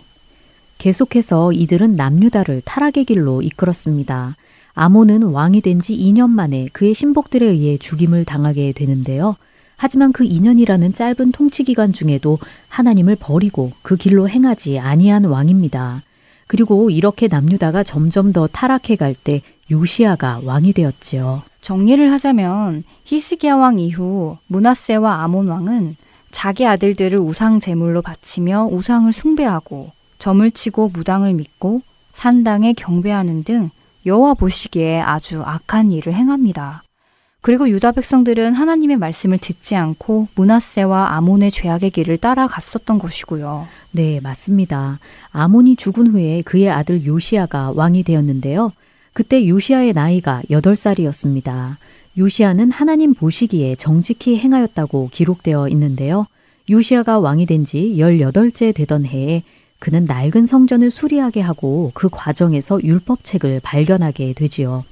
계속해서 0.78 1.52
이들은 1.52 1.94
남유다를 1.94 2.62
타락의 2.64 3.04
길로 3.04 3.42
이끌었습니다. 3.42 4.34
아몬은 4.74 5.22
왕이 5.22 5.60
된 5.60 5.82
지 5.82 5.96
2년 5.96 6.30
만에 6.30 6.68
그의 6.72 6.94
신복들에 6.94 7.44
의해 7.46 7.76
죽임을 7.78 8.24
당하게 8.24 8.72
되는데요. 8.72 9.36
하지만 9.76 10.12
그 10.12 10.24
2년이라는 10.24 10.94
짧은 10.94 11.32
통치 11.32 11.64
기간 11.64 11.92
중에도 11.92 12.38
하나님을 12.68 13.16
버리고 13.16 13.72
그 13.82 13.96
길로 13.96 14.28
행하지 14.28 14.78
아니한 14.78 15.24
왕입니다. 15.24 16.02
그리고 16.46 16.90
이렇게 16.90 17.26
남유다가 17.28 17.82
점점 17.82 18.32
더 18.32 18.46
타락해 18.46 18.96
갈 18.96 19.14
때 19.14 19.42
요시아가 19.70 20.40
왕이 20.44 20.72
되었지요. 20.74 21.42
정리를 21.62 22.10
하자면 22.12 22.84
히스기야 23.04 23.56
왕 23.56 23.78
이후 23.80 24.36
문하세와 24.46 25.22
아몬 25.22 25.48
왕은 25.48 25.96
자기 26.30 26.66
아들들을 26.66 27.18
우상 27.18 27.58
제물로 27.60 28.02
바치며 28.02 28.68
우상을 28.70 29.12
숭배하고 29.12 29.90
점을 30.18 30.48
치고 30.50 30.90
무당을 30.90 31.34
믿고 31.34 31.82
산당에 32.12 32.72
경배하는 32.74 33.44
등 33.44 33.70
여호와 34.04 34.34
보시기에 34.34 35.00
아주 35.00 35.42
악한 35.42 35.92
일을 35.92 36.14
행합니다. 36.14 36.82
그리고 37.40 37.68
유다 37.68 37.92
백성들은 37.92 38.54
하나님의 38.54 38.98
말씀을 38.98 39.38
듣지 39.38 39.74
않고 39.74 40.28
문하세와 40.36 41.16
아몬의 41.16 41.50
죄악의 41.50 41.90
길을 41.90 42.18
따라갔었던 42.18 42.98
것이고요. 43.00 43.66
네, 43.90 44.20
맞습니다. 44.20 45.00
아몬이 45.30 45.74
죽은 45.74 46.06
후에 46.08 46.42
그의 46.42 46.70
아들 46.70 47.04
요시아가 47.04 47.72
왕이 47.74 48.04
되었는데요. 48.04 48.72
그때 49.12 49.46
요시아의 49.48 49.92
나이가 49.92 50.40
8살이었습니다. 50.50 51.76
요시아는 52.16 52.70
하나님 52.70 53.12
보시기에 53.14 53.74
정직히 53.74 54.38
행하였다고 54.38 55.08
기록되어 55.10 55.68
있는데요. 55.70 56.26
요시아가 56.70 57.18
왕이 57.18 57.46
된 57.46 57.64
지 57.64 57.94
18째 57.96 58.72
되던 58.74 59.04
해에 59.04 59.42
그는 59.82 60.04
낡은 60.04 60.46
성전을 60.46 60.92
수리하게 60.92 61.40
하고 61.40 61.90
그 61.92 62.08
과정에서 62.08 62.80
율법책을 62.80 63.58
발견하게 63.64 64.32
되지요. 64.34 64.84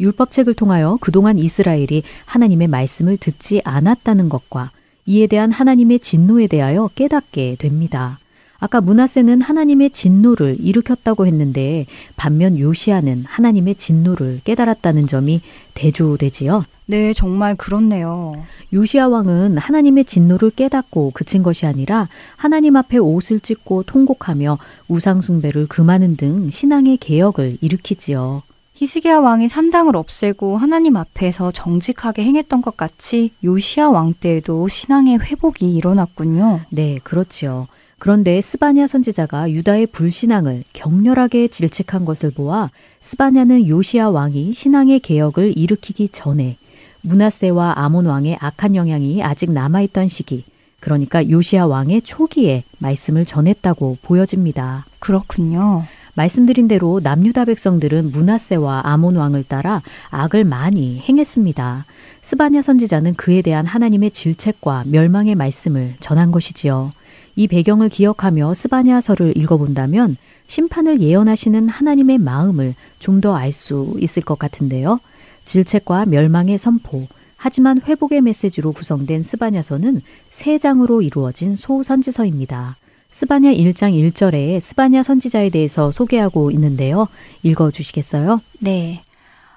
율법책을 0.00 0.52
통하여 0.52 0.98
그동안 1.00 1.38
이스라엘이 1.38 2.02
하나님의 2.26 2.68
말씀을 2.68 3.16
듣지 3.16 3.62
않았다는 3.64 4.28
것과 4.28 4.70
이에 5.06 5.26
대한 5.26 5.50
하나님의 5.50 6.00
진노에 6.00 6.46
대하여 6.46 6.90
깨닫게 6.94 7.56
됩니다. 7.58 8.18
아까 8.62 8.80
문하세는 8.80 9.40
하나님의 9.40 9.90
진노를 9.90 10.58
일으켰다고 10.60 11.26
했는데 11.26 11.84
반면 12.14 12.56
요시아는 12.56 13.24
하나님의 13.26 13.74
진노를 13.74 14.40
깨달았다는 14.44 15.08
점이 15.08 15.40
대조되지요. 15.74 16.64
네, 16.86 17.12
정말 17.12 17.56
그렇네요. 17.56 18.44
요시아 18.72 19.08
왕은 19.08 19.58
하나님의 19.58 20.04
진노를 20.04 20.50
깨닫고 20.50 21.10
그친 21.12 21.42
것이 21.42 21.66
아니라 21.66 22.08
하나님 22.36 22.76
앞에 22.76 22.98
옷을 22.98 23.40
찢고 23.40 23.82
통곡하며 23.82 24.58
우상숭배를 24.86 25.66
금하는 25.66 26.16
등 26.16 26.48
신앙의 26.48 26.98
개혁을 26.98 27.58
일으키지요. 27.60 28.44
히스기야 28.74 29.18
왕이 29.18 29.48
산당을 29.48 29.96
없애고 29.96 30.56
하나님 30.56 30.96
앞에서 30.96 31.50
정직하게 31.50 32.22
행했던 32.22 32.62
것 32.62 32.76
같이 32.76 33.32
요시아 33.42 33.90
왕 33.90 34.14
때에도 34.14 34.68
신앙의 34.68 35.18
회복이 35.18 35.74
일어났군요. 35.74 36.60
네, 36.70 37.00
그렇지요. 37.02 37.66
그런데 38.02 38.40
스바냐 38.40 38.88
선지자가 38.88 39.52
유다의 39.52 39.86
불신앙을 39.86 40.64
격렬하게 40.72 41.46
질책한 41.46 42.04
것을 42.04 42.32
보아 42.32 42.68
스바냐는 43.00 43.68
요시아 43.68 44.10
왕이 44.10 44.54
신앙의 44.54 44.98
개혁을 44.98 45.56
일으키기 45.56 46.08
전에 46.08 46.56
문하세와 47.02 47.74
아몬 47.76 48.06
왕의 48.06 48.38
악한 48.40 48.74
영향이 48.74 49.22
아직 49.22 49.52
남아있던 49.52 50.08
시기, 50.08 50.42
그러니까 50.80 51.30
요시아 51.30 51.68
왕의 51.68 52.02
초기에 52.02 52.64
말씀을 52.78 53.24
전했다고 53.24 53.98
보여집니다. 54.02 54.84
그렇군요. 54.98 55.84
말씀드린 56.14 56.66
대로 56.66 56.98
남유다 57.00 57.44
백성들은 57.44 58.10
문하세와 58.10 58.82
아몬 58.84 59.14
왕을 59.14 59.44
따라 59.44 59.80
악을 60.10 60.42
많이 60.42 60.98
행했습니다. 60.98 61.86
스바냐 62.20 62.62
선지자는 62.62 63.14
그에 63.14 63.42
대한 63.42 63.64
하나님의 63.64 64.10
질책과 64.10 64.86
멸망의 64.88 65.36
말씀을 65.36 65.94
전한 66.00 66.32
것이지요. 66.32 66.90
이 67.36 67.46
배경을 67.46 67.88
기억하며 67.88 68.54
스바냐서를 68.54 69.36
읽어본다면 69.36 70.16
심판을 70.46 71.00
예언하시는 71.00 71.68
하나님의 71.68 72.18
마음을 72.18 72.74
좀 72.98 73.20
더 73.20 73.34
알 73.34 73.52
수 73.52 73.96
있을 73.98 74.22
것 74.22 74.38
같은데요. 74.38 75.00
질책과 75.44 76.06
멸망의 76.06 76.58
선포, 76.58 77.06
하지만 77.36 77.80
회복의 77.84 78.20
메시지로 78.20 78.72
구성된 78.72 79.22
스바냐서는 79.24 80.02
세 80.30 80.58
장으로 80.58 81.02
이루어진 81.02 81.56
소선지서입니다. 81.56 82.76
스바냐 83.10 83.52
1장 83.52 83.92
1절에 83.92 84.60
스바냐 84.60 85.02
선지자에 85.02 85.50
대해서 85.50 85.90
소개하고 85.90 86.50
있는데요. 86.52 87.08
읽어 87.42 87.70
주시겠어요? 87.70 88.40
네. 88.60 89.02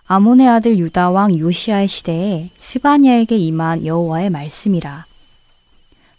아몬의 0.08 0.48
아들 0.48 0.78
유다 0.78 1.10
왕 1.12 1.38
요시아의 1.38 1.88
시대에 1.88 2.50
스바냐에게 2.60 3.38
임한 3.38 3.86
여호와의 3.86 4.30
말씀이라. 4.30 5.06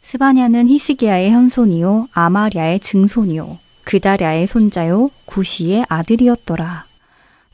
스바냐는 0.06 0.68
히스기야의 0.68 1.32
현손이요 1.32 2.10
아마랴의 2.12 2.78
증손이요 2.78 3.58
그다랴의 3.82 4.46
손자요 4.46 5.10
구시의 5.24 5.84
아들이었더라. 5.88 6.84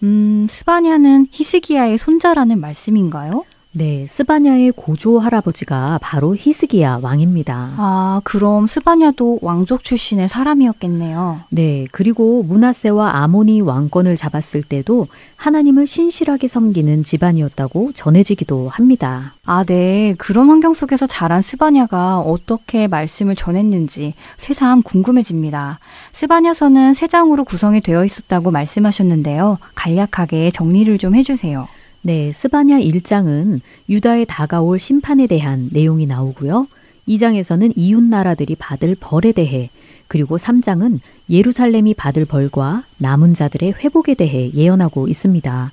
음, 0.02 0.46
스바냐는 0.50 1.28
히스기야의 1.30 1.96
손자라는 1.96 2.60
말씀인가요? 2.60 3.44
네, 3.74 4.06
스바냐의 4.06 4.72
고조 4.76 5.18
할아버지가 5.18 5.98
바로 6.02 6.36
히스기야 6.38 6.98
왕입니다. 7.00 7.72
아, 7.78 8.20
그럼 8.22 8.66
스바냐도 8.66 9.38
왕족 9.40 9.82
출신의 9.82 10.28
사람이었겠네요. 10.28 11.40
네, 11.48 11.86
그리고 11.90 12.42
문하세와 12.42 13.22
아모니 13.22 13.62
왕권을 13.62 14.18
잡았을 14.18 14.62
때도 14.62 15.06
하나님을 15.36 15.86
신실하게 15.86 16.48
섬기는 16.48 17.02
집안이었다고 17.04 17.92
전해지기도 17.94 18.68
합니다. 18.68 19.32
아, 19.46 19.64
네. 19.64 20.14
그런 20.18 20.48
환경 20.48 20.74
속에서 20.74 21.06
자란 21.06 21.40
스바냐가 21.40 22.18
어떻게 22.20 22.86
말씀을 22.88 23.36
전했는지 23.36 24.12
새삼 24.36 24.82
궁금해집니다. 24.82 25.78
스바냐서는 26.12 26.92
세 26.92 27.06
장으로 27.06 27.44
구성이 27.44 27.80
되어 27.80 28.04
있었다고 28.04 28.50
말씀하셨는데요. 28.50 29.56
간략하게 29.74 30.50
정리를 30.50 30.98
좀 30.98 31.14
해주세요. 31.14 31.68
네, 32.04 32.32
스바냐 32.32 32.80
1장은 32.80 33.60
유다에 33.88 34.24
다가올 34.24 34.80
심판에 34.80 35.28
대한 35.28 35.68
내용이 35.70 36.06
나오고요. 36.06 36.66
2장에서는 37.06 37.74
이웃 37.76 38.02
나라들이 38.02 38.56
받을 38.56 38.96
벌에 38.98 39.30
대해 39.30 39.70
그리고 40.08 40.36
3장은 40.36 40.98
예루살렘이 41.30 41.94
받을 41.94 42.24
벌과 42.24 42.82
남은 42.98 43.34
자들의 43.34 43.74
회복에 43.74 44.14
대해 44.14 44.50
예언하고 44.52 45.06
있습니다. 45.06 45.70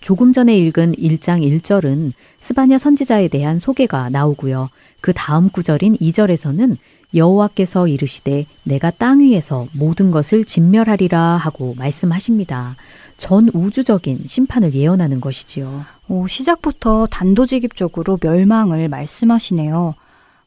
조금 0.00 0.32
전에 0.32 0.56
읽은 0.56 0.94
1장 0.94 1.42
1절은 1.42 2.12
스바냐 2.40 2.78
선지자에 2.78 3.28
대한 3.28 3.58
소개가 3.58 4.08
나오고요. 4.08 4.70
그 5.02 5.12
다음 5.12 5.50
구절인 5.50 5.98
2절에서는 5.98 6.78
여호와께서 7.14 7.86
이르시되 7.88 8.46
내가 8.64 8.90
땅 8.90 9.20
위에서 9.20 9.68
모든 9.72 10.10
것을 10.10 10.46
진멸하리라 10.46 11.36
하고 11.36 11.74
말씀하십니다. 11.76 12.76
전 13.16 13.48
우주적인 13.52 14.24
심판을 14.26 14.74
예언하는 14.74 15.20
것이지요. 15.20 15.84
오, 16.08 16.26
시작부터 16.26 17.06
단도직입적으로 17.06 18.18
멸망을 18.20 18.88
말씀하시네요. 18.88 19.94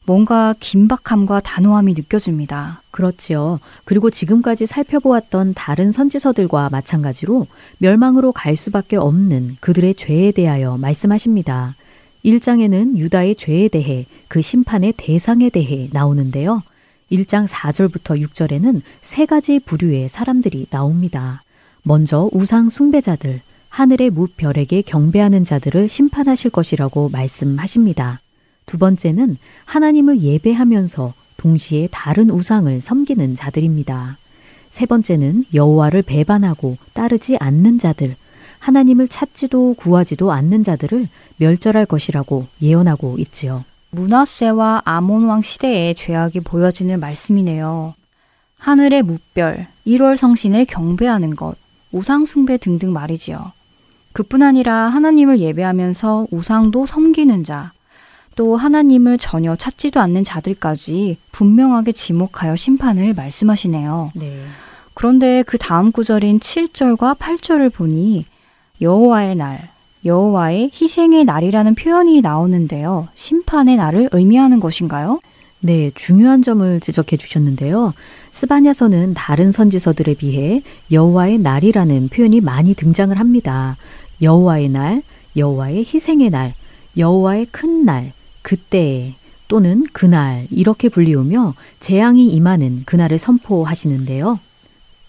뭔가 0.06 0.54
긴박함과 0.58 1.40
단호함이 1.40 1.94
느껴집니다. 1.94 2.82
그렇지요. 2.90 3.60
그리고 3.84 4.10
지금까지 4.10 4.66
살펴보았던 4.66 5.54
다른 5.54 5.92
선지서들과 5.92 6.70
마찬가지로 6.70 7.46
멸망으로 7.78 8.32
갈 8.32 8.56
수밖에 8.56 8.96
없는 8.96 9.56
그들의 9.60 9.94
죄에 9.94 10.32
대하여 10.32 10.78
말씀하십니다. 10.78 11.76
1장에는 12.24 12.96
유다의 12.96 13.36
죄에 13.36 13.68
대해 13.68 14.06
그 14.28 14.42
심판의 14.42 14.94
대상에 14.96 15.48
대해 15.50 15.88
나오는데요. 15.92 16.62
1장 17.10 17.46
4절부터 17.46 18.20
6절에는 18.26 18.82
세 19.02 19.26
가지 19.26 19.58
부류의 19.58 20.08
사람들이 20.08 20.66
나옵니다. 20.70 21.42
먼저 21.82 22.28
우상 22.32 22.68
숭배자들, 22.68 23.40
하늘의 23.68 24.10
무별에게 24.10 24.82
경배하는 24.82 25.44
자들을 25.44 25.88
심판하실 25.88 26.50
것이라고 26.50 27.08
말씀하십니다. 27.08 28.20
두 28.66 28.78
번째는 28.78 29.36
하나님을 29.64 30.20
예배하면서 30.22 31.14
동시에 31.36 31.88
다른 31.90 32.30
우상을 32.30 32.80
섬기는 32.80 33.34
자들입니다. 33.34 34.18
세 34.70 34.86
번째는 34.86 35.44
여호와를 35.54 36.02
배반하고 36.02 36.76
따르지 36.92 37.36
않는 37.38 37.78
자들, 37.78 38.16
하나님을 38.58 39.08
찾지도 39.08 39.74
구하지도 39.74 40.32
않는 40.32 40.64
자들을 40.64 41.08
멸절할 41.38 41.86
것이라고 41.86 42.46
예언하고 42.60 43.16
있지요. 43.18 43.64
문하세와 43.90 44.82
아몬 44.84 45.24
왕 45.24 45.42
시대의 45.42 45.94
죄악이 45.94 46.40
보여지는 46.40 47.00
말씀이네요. 47.00 47.94
하늘의 48.58 49.02
무별, 49.02 49.66
1월 49.86 50.16
성신을 50.16 50.66
경배하는 50.66 51.34
것, 51.34 51.56
우상숭배 51.92 52.58
등등 52.58 52.92
말이지요. 52.92 53.52
그뿐 54.12 54.42
아니라 54.42 54.88
하나님을 54.88 55.40
예배하면서 55.40 56.28
우상도 56.30 56.86
섬기는 56.86 57.44
자, 57.44 57.72
또 58.36 58.56
하나님을 58.56 59.18
전혀 59.18 59.54
찾지도 59.56 60.00
않는 60.00 60.24
자들까지 60.24 61.18
분명하게 61.32 61.92
지목하여 61.92 62.56
심판을 62.56 63.14
말씀하시네요. 63.14 64.12
네. 64.14 64.42
그런데 64.94 65.42
그 65.46 65.58
다음 65.58 65.92
구절인 65.92 66.40
7절과 66.40 67.18
8절을 67.18 67.72
보니 67.72 68.26
여호와의 68.80 69.36
날, 69.36 69.70
여호와의 70.04 70.70
희생의 70.74 71.24
날이라는 71.24 71.74
표현이 71.74 72.20
나오는데요. 72.20 73.08
심판의 73.14 73.76
날을 73.76 74.08
의미하는 74.12 74.58
것인가요? 74.58 75.20
네, 75.60 75.90
중요한 75.94 76.42
점을 76.42 76.80
지적해 76.80 77.18
주셨는데요. 77.18 77.92
스바냐서는 78.32 79.12
다른 79.14 79.52
선지서들에 79.52 80.14
비해 80.14 80.62
여호와의 80.90 81.38
날이라는 81.38 82.08
표현이 82.08 82.40
많이 82.40 82.74
등장을 82.74 83.18
합니다. 83.18 83.76
여호와의 84.22 84.70
날, 84.70 85.02
여호와의 85.36 85.84
희생의 85.84 86.30
날, 86.30 86.54
여호와의 86.96 87.48
큰 87.50 87.84
날, 87.84 88.12
그때 88.40 89.14
또는 89.48 89.84
그날 89.92 90.46
이렇게 90.50 90.88
불리우며 90.88 91.54
재앙이 91.80 92.28
임하는 92.28 92.84
그날을 92.86 93.18
선포하시는데요. 93.18 94.38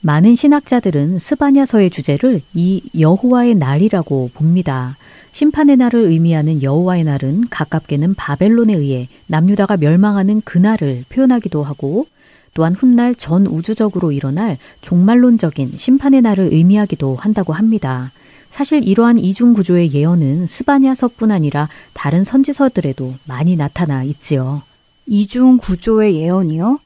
많은 0.01 0.35
신학자들은 0.35 1.19
스바냐서의 1.19 1.91
주제를 1.91 2.41
이 2.53 2.81
여호와의 2.99 3.55
날이라고 3.55 4.31
봅니다. 4.33 4.97
심판의 5.31 5.77
날을 5.77 5.99
의미하는 5.99 6.61
여호와의 6.61 7.05
날은 7.05 7.47
가깝게는 7.49 8.15
바벨론에 8.15 8.73
의해 8.73 9.07
남유다가 9.27 9.77
멸망하는 9.77 10.41
그날을 10.41 11.05
표현하기도 11.09 11.63
하고 11.63 12.07
또한 12.53 12.73
훗날 12.73 13.15
전 13.15 13.47
우주적으로 13.47 14.11
일어날 14.11 14.57
종말론적인 14.81 15.71
심판의 15.75 16.21
날을 16.21 16.49
의미하기도 16.51 17.15
한다고 17.15 17.53
합니다. 17.53 18.11
사실 18.49 18.85
이러한 18.85 19.17
이중 19.19 19.53
구조의 19.53 19.93
예언은 19.93 20.47
스바냐서뿐 20.47 21.31
아니라 21.31 21.69
다른 21.93 22.25
선지서들에도 22.25 23.15
많이 23.25 23.55
나타나 23.55 24.03
있지요. 24.03 24.63
이중 25.05 25.57
구조의 25.57 26.15
예언이요? 26.15 26.79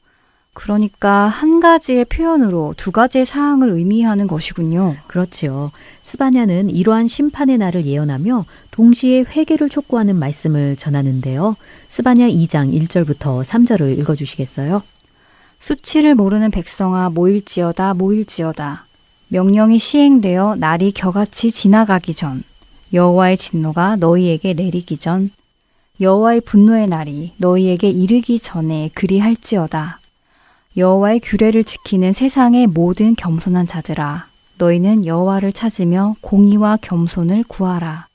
그러니까 0.56 1.26
한 1.26 1.60
가지의 1.60 2.06
표현으로 2.06 2.72
두 2.78 2.90
가지의 2.90 3.26
사항을 3.26 3.68
의미하는 3.68 4.26
것이군요. 4.26 4.96
그렇지요. 5.06 5.70
스바냐는 6.02 6.70
이러한 6.70 7.08
심판의 7.08 7.58
날을 7.58 7.84
예언하며 7.84 8.46
동시에 8.70 9.24
회개를 9.28 9.68
촉구하는 9.68 10.16
말씀을 10.16 10.76
전하는데요. 10.76 11.56
스바냐 11.88 12.28
2장 12.28 12.72
1절부터 12.72 13.44
3절을 13.44 13.98
읽어 13.98 14.14
주시겠어요? 14.14 14.82
수치를 15.60 16.14
모르는 16.14 16.50
백성아 16.50 17.10
모일지어다 17.10 17.92
모일지어다. 17.92 18.86
명령이 19.28 19.76
시행되어 19.76 20.56
날이 20.56 20.90
겨같이 20.92 21.52
지나가기 21.52 22.14
전 22.14 22.42
여호와의 22.94 23.36
진노가 23.36 23.96
너희에게 23.96 24.54
내리기 24.54 24.96
전 24.96 25.30
여호와의 26.00 26.40
분노의 26.40 26.86
날이 26.86 27.34
너희에게 27.36 27.90
이르기 27.90 28.40
전에 28.40 28.90
그리할지어다. 28.94 30.00
여호와의 30.76 31.20
규례를 31.20 31.64
지키는 31.64 32.12
세상의 32.12 32.66
모든 32.66 33.16
겸손한 33.16 33.66
자들아 33.66 34.26
너희는 34.58 35.06
여호와를 35.06 35.54
찾으며 35.54 36.16
공의와 36.20 36.76
겸손을 36.82 37.44
구하라. 37.48 38.08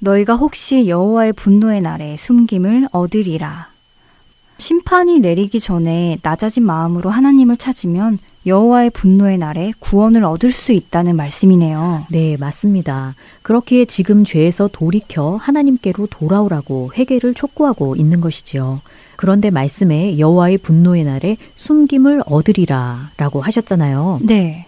너희가 0.00 0.36
혹시 0.36 0.88
여호와의 0.88 1.32
분노의 1.32 1.80
날에 1.80 2.18
숨김을 2.18 2.88
얻으리라. 2.92 3.68
심판이 4.58 5.20
내리기 5.20 5.58
전에 5.58 6.18
낮아진 6.22 6.64
마음으로 6.64 7.08
하나님을 7.08 7.56
찾으면 7.56 8.18
여호와의 8.44 8.90
분노의 8.90 9.38
날에 9.38 9.72
구원을 9.78 10.22
얻을 10.24 10.52
수 10.52 10.72
있다는 10.72 11.16
말씀이네요. 11.16 12.06
네, 12.10 12.36
맞습니다. 12.38 13.14
그렇기에 13.42 13.86
지금 13.86 14.24
죄에서 14.24 14.68
돌이켜 14.70 15.36
하나님께로 15.36 16.08
돌아오라고 16.08 16.92
회개를 16.94 17.32
촉구하고 17.32 17.96
있는 17.96 18.20
것이지요. 18.20 18.82
그런데 19.16 19.50
말씀에 19.50 20.18
여호와의 20.18 20.58
분노의 20.58 21.04
날에 21.04 21.36
숨김을 21.56 22.22
얻으리라라고 22.26 23.40
하셨잖아요. 23.40 24.20
네. 24.22 24.66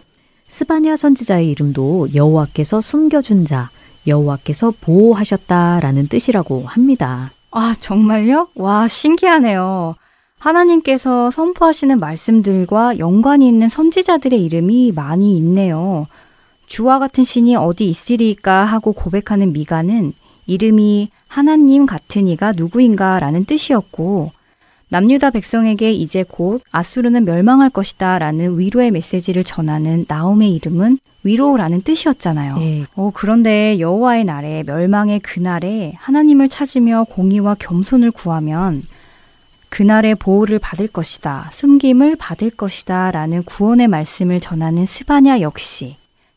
스바냐 0.49 0.97
선지자의 0.97 1.51
이름도 1.51 2.09
여호와께서 2.15 2.81
숨겨준 2.81 3.45
자, 3.45 3.71
여호와께서 4.07 4.73
보호하셨다라는 4.81 6.09
뜻이라고 6.09 6.65
합니다. 6.67 7.31
아, 7.51 7.75
정말요? 7.79 8.49
와, 8.55 8.89
신기하네요. 8.89 9.95
하나님께서 10.39 11.31
선포하시는 11.31 11.99
말씀들과 11.99 12.99
연관이 12.99 13.49
있는 13.49 13.69
선지자들의 13.69 14.43
이름이 14.43 14.93
많이 14.93 15.37
있네요. 15.37 16.07
주와 16.67 16.99
같은 16.99 17.25
신이 17.25 17.57
어디 17.57 17.89
있으리까 17.89 18.65
하고 18.65 18.93
고백하는 18.93 19.53
미가는 19.53 20.13
이름이 20.47 21.11
하나님 21.27 21.87
같은 21.87 22.29
이가 22.29 22.53
누구인가 22.53 23.19
라는 23.21 23.45
뜻이었고, 23.45 24.33
남유다 24.91 25.31
백성에게 25.31 25.93
이제 25.93 26.25
곧 26.27 26.63
아수르는 26.71 27.25
멸망할 27.25 27.71
것이다 27.71 28.19
라는 28.19 28.59
위로의 28.59 28.91
메시지를 28.91 29.45
전하는 29.45 30.07
나옴의 30.09 30.55
이름은 30.55 30.99
위로라는 31.25 31.83
뜻이었잖아요. 31.83 32.57
네, 32.57 32.85
어, 32.95 33.11
그런데 33.13 33.79
여호와의 33.81 34.25
날에 34.25 34.63
멸망의 34.65 35.21
그날에 35.21 35.93
하나님을 35.97 36.49
찾으며 36.49 37.05
공의와 37.05 37.57
겸손을 37.59 38.13
구하면 38.13 38.83
그날의 39.69 40.15
보호를 40.15 40.59
받을 40.59 40.89
것이다. 40.89 41.51
숨김을 41.53 42.17
받을 42.17 42.51
것이다. 42.51 43.11
라는 43.11 43.43
구원의 43.43 43.89
말씀을 43.89 44.41
전하는 44.41 44.87
스바냐 44.87 45.41
역시 45.41 45.97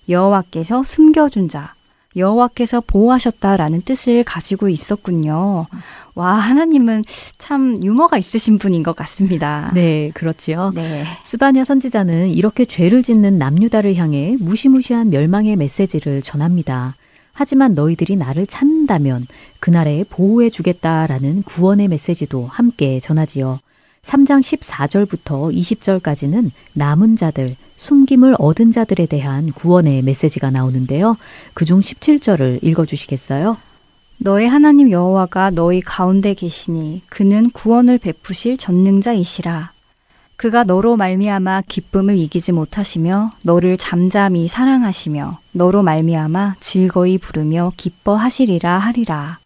여호와께서 0.09 0.83
숨겨준 0.83 1.47
자, 1.47 1.73
여호와께서 2.15 2.81
보호하셨다라는 2.81 3.81
뜻을 3.81 4.23
가지고 4.23 4.69
있었군요. 4.69 5.67
와, 6.13 6.33
하나님은 6.33 7.03
참 7.37 7.79
유머가 7.83 8.17
있으신 8.17 8.57
분인 8.57 8.83
것 8.83 8.95
같습니다. 8.95 9.71
네, 9.73 10.11
그렇지요. 10.13 10.71
네. 10.75 11.05
스바냐 11.23 11.63
선지자는 11.63 12.29
이렇게 12.29 12.65
죄를 12.65 13.01
짓는 13.03 13.37
남유다를 13.37 13.95
향해 13.95 14.35
무시무시한 14.39 15.09
멸망의 15.09 15.55
메시지를 15.55 16.21
전합니다. 16.21 16.95
하지만 17.33 17.73
너희들이 17.73 18.17
나를 18.17 18.45
찾는다면 18.45 19.25
그날에 19.59 20.03
보호해 20.09 20.49
주겠다라는 20.49 21.43
구원의 21.43 21.87
메시지도 21.87 22.45
함께 22.47 22.99
전하지요. 22.99 23.59
3장 24.01 24.41
14절부터 24.41 25.55
20절까지는 25.55 26.51
남은 26.73 27.15
자들, 27.15 27.55
숨김을 27.81 28.35
얻은 28.37 28.71
자들에 28.71 29.07
대한 29.07 29.51
구원의 29.51 30.03
메시지가 30.03 30.51
나오는데요. 30.51 31.17
그중 31.55 31.79
17절을 31.79 32.59
읽어 32.61 32.85
주시겠어요? 32.85 33.57
너의 34.19 34.47
하나님 34.47 34.91
여호와가 34.91 35.49
너희 35.49 35.81
가운데 35.81 36.35
계시니 36.35 37.01
그는 37.09 37.49
구원을 37.49 37.97
베푸실 37.97 38.57
전능자이시라. 38.57 39.71
그가 40.35 40.63
너로 40.63 40.95
말미암아 40.95 41.63
기쁨을 41.67 42.17
이기지 42.17 42.51
못하시며 42.51 43.31
너를 43.41 43.77
잠잠히 43.77 44.47
사랑하시며 44.47 45.39
너로 45.53 45.81
말미암아 45.81 46.57
즐거이 46.59 47.17
부르며 47.17 47.71
기뻐하시리라 47.77 48.77
하리라. 48.77 49.39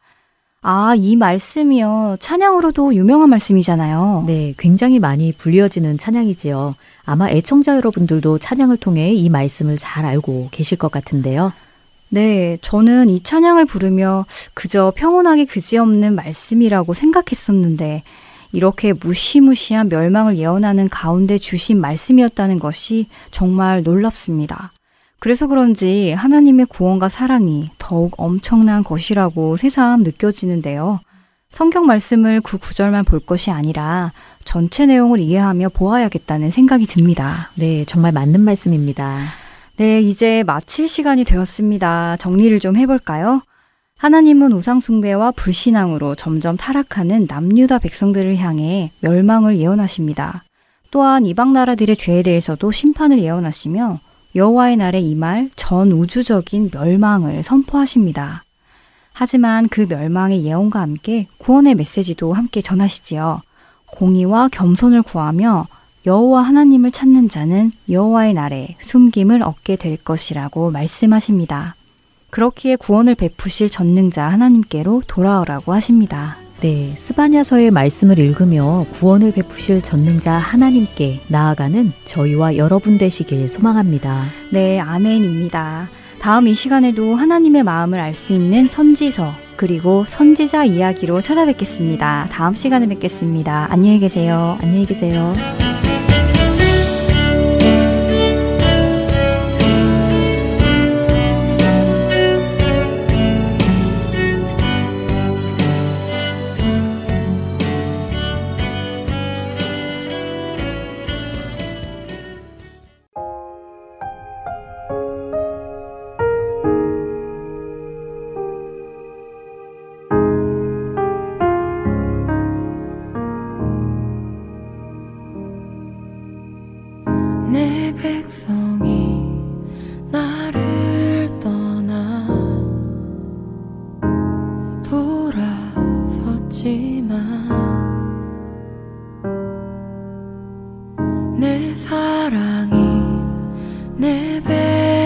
아, 0.61 0.93
이 0.97 1.15
말씀이요. 1.15 2.17
찬양으로도 2.19 2.95
유명한 2.95 3.29
말씀이잖아요. 3.29 4.23
네, 4.25 4.55
굉장히 4.57 4.97
많이 4.99 5.31
불리어지는 5.31 5.99
찬양이지요. 5.99 6.73
아마 7.05 7.29
애청자 7.29 7.75
여러분들도 7.75 8.39
찬양을 8.39 8.77
통해 8.77 9.13
이 9.13 9.29
말씀을 9.29 9.77
잘 9.77 10.05
알고 10.05 10.49
계실 10.51 10.77
것 10.77 10.91
같은데요. 10.91 11.53
네, 12.09 12.57
저는 12.61 13.09
이 13.09 13.21
찬양을 13.21 13.65
부르며 13.65 14.25
그저 14.53 14.93
평온하기 14.95 15.45
그지없는 15.45 16.15
말씀이라고 16.15 16.93
생각했었는데 16.93 18.03
이렇게 18.51 18.93
무시무시한 18.93 19.89
멸망을 19.89 20.37
예언하는 20.37 20.87
가운데 20.89 21.37
주신 21.37 21.79
말씀이었다는 21.81 22.59
것이 22.59 23.07
정말 23.31 23.83
놀랍습니다. 23.83 24.71
그래서 25.19 25.47
그런지 25.47 26.11
하나님의 26.11 26.67
구원과 26.67 27.09
사랑이 27.09 27.69
더욱 27.77 28.13
엄청난 28.17 28.83
것이라고 28.83 29.57
새삼 29.57 30.03
느껴지는데요. 30.03 30.99
성경 31.51 31.85
말씀을 31.85 32.41
그 32.41 32.57
구절만 32.57 33.05
볼 33.05 33.19
것이 33.19 33.49
아니라 33.49 34.11
전체 34.45 34.85
내용을 34.85 35.19
이해하며 35.19 35.69
보아야겠다는 35.69 36.51
생각이 36.51 36.85
듭니다. 36.85 37.49
네, 37.55 37.83
정말 37.85 38.13
맞는 38.13 38.39
말씀입니다. 38.39 39.25
네, 39.75 40.01
이제 40.01 40.43
마칠 40.43 40.87
시간이 40.87 41.25
되었습니다. 41.25 42.15
정리를 42.17 42.59
좀 42.61 42.77
해볼까요? 42.77 43.41
하나님은 43.97 44.53
우상숭배와 44.53 45.31
불신앙으로 45.31 46.15
점점 46.15 46.57
타락하는 46.57 47.25
남유다 47.27 47.79
백성들을 47.79 48.37
향해 48.37 48.91
멸망을 49.01 49.57
예언하십니다. 49.57 50.43
또한 50.91 51.25
이방 51.25 51.51
나라들의 51.51 51.97
죄에 51.97 52.21
대해서도 52.21 52.71
심판을 52.71 53.19
예언하시며 53.19 53.99
여호와의 54.35 54.77
날에 54.77 54.99
임할 54.99 55.49
전 55.55 55.91
우주적인 55.91 56.69
멸망을 56.71 57.41
선포하십니다. 57.41 58.43
하지만 59.11 59.69
그 59.69 59.85
멸망의 59.89 60.43
예언과 60.43 60.81
함께 60.81 61.27
구원의 61.37 61.75
메시지도 61.75 62.33
함께 62.33 62.61
전하시지요. 62.61 63.41
공의와 63.95 64.49
겸손을 64.49 65.01
구하며 65.01 65.67
여호와 66.05 66.43
하나님을 66.43 66.91
찾는 66.91 67.29
자는 67.29 67.71
여호와의 67.89 68.35
날에 68.35 68.75
숨김을 68.81 69.41
얻게 69.41 69.75
될 69.75 69.97
것이라고 69.97 70.69
말씀하십니다. 70.69 71.75
그렇기에 72.29 72.75
구원을 72.75 73.15
베푸실 73.15 73.69
전능자 73.69 74.27
하나님께로 74.27 75.03
돌아오라고 75.07 75.73
하십니다. 75.73 76.37
네, 76.61 76.91
스바냐서의 76.95 77.71
말씀을 77.71 78.19
읽으며 78.19 78.85
구원을 78.93 79.31
베푸실 79.33 79.81
전능자 79.81 80.33
하나님께 80.33 81.21
나아가는 81.27 81.91
저희와 82.05 82.57
여러분 82.57 82.97
되시길 82.97 83.49
소망합니다. 83.49 84.25
네, 84.51 84.79
아멘입니다. 84.79 85.89
다음 86.19 86.47
이 86.47 86.53
시간에도 86.53 87.15
하나님의 87.15 87.63
마음을 87.63 87.99
알 87.99 88.13
수 88.15 88.33
있는 88.33 88.67
선지서, 88.67 89.33
그리고 89.55 90.05
선지자 90.07 90.65
이야기로 90.65 91.21
찾아뵙겠습니다. 91.21 92.27
다음 92.31 92.53
시간에 92.53 92.87
뵙겠습니다. 92.87 93.67
안녕히 93.69 93.99
계세요. 93.99 94.57
안녕히 94.61 94.85
계세요. 94.85 95.33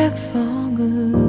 백성을 0.10 1.29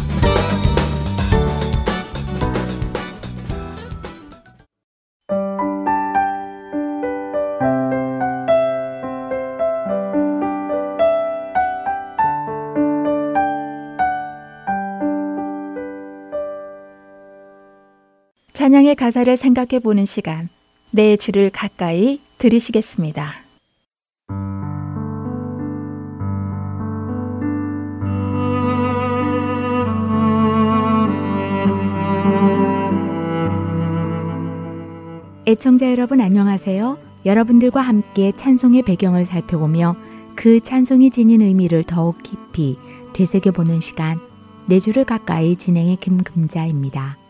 찬양의 18.71 18.95
가사를 18.95 19.35
생각해 19.35 19.81
보는 19.83 20.05
시간. 20.05 20.47
내 20.91 21.17
주를 21.17 21.49
가까이 21.49 22.21
들으시겠습니다. 22.37 23.33
애청자 35.45 35.91
여러분 35.91 36.21
안녕하세요. 36.21 36.97
여러분들과 37.25 37.81
함께 37.81 38.31
찬송의 38.33 38.83
배경을 38.83 39.25
살펴보며 39.25 39.97
그 40.37 40.61
찬송이 40.61 41.09
지닌 41.09 41.41
의미를 41.41 41.83
더욱 41.83 42.23
깊이 42.23 42.77
되새겨보는 43.11 43.81
시간 43.81 44.21
내 44.65 44.79
주를 44.79 45.03
가까이 45.03 45.57
진행의 45.57 45.97
김금자입니다. 45.97 47.20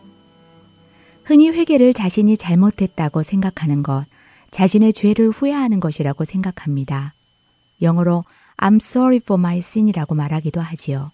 흔히 1.24 1.50
회개를 1.50 1.92
자신이 1.92 2.36
잘못했다고 2.36 3.22
생각하는 3.22 3.82
것, 3.82 4.06
자신의 4.50 4.92
죄를 4.92 5.30
후회하는 5.30 5.80
것이라고 5.80 6.24
생각합니다. 6.24 7.14
영어로 7.80 8.24
I'm 8.58 8.76
sorry 8.76 9.16
for 9.16 9.38
my 9.38 9.58
sin이라고 9.58 10.14
말하기도 10.14 10.60
하지요. 10.60 11.10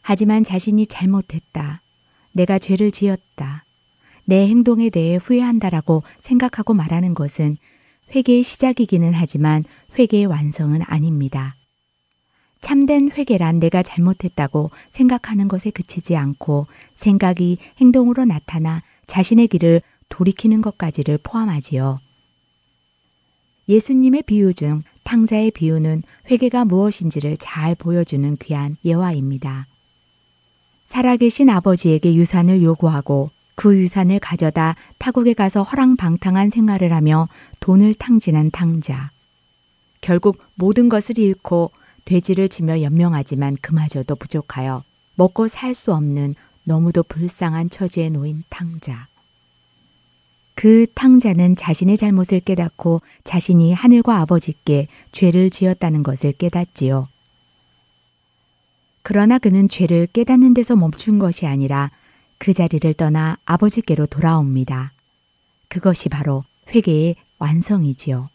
하지만 0.00 0.44
자신이 0.44 0.86
잘못했다. 0.86 1.82
내가 2.32 2.58
죄를 2.58 2.90
지었다. 2.90 3.64
내 4.24 4.48
행동에 4.48 4.90
대해 4.90 5.16
후회한다라고 5.16 6.02
생각하고 6.20 6.74
말하는 6.74 7.14
것은 7.14 7.56
회개의 8.14 8.42
시작이기는 8.42 9.14
하지만 9.14 9.64
회개의 9.98 10.26
완성은 10.26 10.82
아닙니다. 10.86 11.56
참된 12.60 13.10
회개란 13.10 13.58
내가 13.58 13.82
잘못했다고 13.82 14.70
생각하는 14.90 15.48
것에 15.48 15.70
그치지 15.70 16.16
않고 16.16 16.66
생각이 16.94 17.58
행동으로 17.80 18.24
나타나 18.24 18.82
자신의 19.12 19.48
길을 19.48 19.82
돌이키는 20.08 20.62
것까지를 20.62 21.18
포함하지요. 21.22 22.00
예수님의 23.68 24.22
비유 24.22 24.54
중 24.54 24.82
탕자의 25.04 25.50
비유는 25.50 26.02
회개가 26.30 26.64
무엇인지를 26.64 27.36
잘 27.36 27.74
보여주는 27.74 28.34
귀한 28.38 28.78
예화입니다. 28.86 29.66
살아계신 30.86 31.50
아버지에게 31.50 32.14
유산을 32.14 32.62
요구하고 32.62 33.30
그 33.54 33.76
유산을 33.76 34.18
가져다 34.18 34.76
타국에 34.96 35.34
가서 35.34 35.62
허랑방탕한 35.62 36.48
생활을 36.48 36.94
하며 36.94 37.28
돈을 37.60 37.92
탕진한 37.92 38.50
탕자. 38.50 39.10
결국 40.00 40.38
모든 40.54 40.88
것을 40.88 41.18
잃고 41.18 41.70
돼지를 42.06 42.48
치며 42.48 42.80
연명하지만 42.80 43.58
그마저도 43.60 44.16
부족하여 44.16 44.84
먹고 45.16 45.48
살 45.48 45.74
수 45.74 45.92
없는 45.92 46.34
너무도 46.64 47.02
불쌍한 47.04 47.70
처지에 47.70 48.10
놓인 48.10 48.44
탕자. 48.48 49.08
그 50.54 50.86
탕자는 50.94 51.56
자신의 51.56 51.96
잘못을 51.96 52.40
깨닫고 52.40 53.00
자신이 53.24 53.72
하늘과 53.72 54.18
아버지께 54.20 54.86
죄를 55.10 55.50
지었다는 55.50 56.02
것을 56.02 56.32
깨닫지요. 56.32 57.08
그러나 59.02 59.38
그는 59.38 59.68
죄를 59.68 60.06
깨닫는 60.06 60.54
데서 60.54 60.76
멈춘 60.76 61.18
것이 61.18 61.46
아니라 61.46 61.90
그 62.38 62.54
자리를 62.54 62.92
떠나 62.94 63.36
아버지께로 63.44 64.06
돌아옵니다. 64.06 64.92
그것이 65.68 66.08
바로 66.08 66.44
회개의 66.72 67.16
완성이지요. 67.38 68.28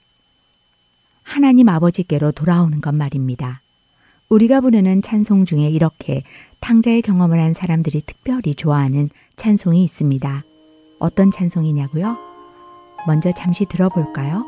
하나님 1.24 1.70
아버지께로 1.70 2.32
돌아오는 2.32 2.82
것 2.82 2.94
말입니다. 2.94 3.62
우리가 4.30 4.62
부르는 4.62 5.02
찬송 5.02 5.46
중에 5.46 5.70
이렇게 5.70 6.24
탕자의 6.60 7.02
경험을 7.02 7.40
한 7.40 7.54
사람들이 7.54 8.02
특별히 8.06 8.54
좋아하는 8.56 9.10
찬송이 9.36 9.84
있습니다. 9.84 10.44
어떤 11.00 11.32
찬송이냐고요? 11.32 12.18
먼저 13.06 13.32
잠시 13.32 13.66
들어볼까요? 13.66 14.44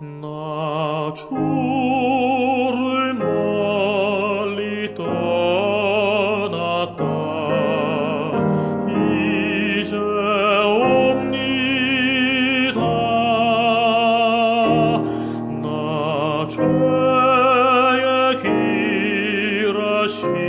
나주 0.00 1.28
길 20.08 20.47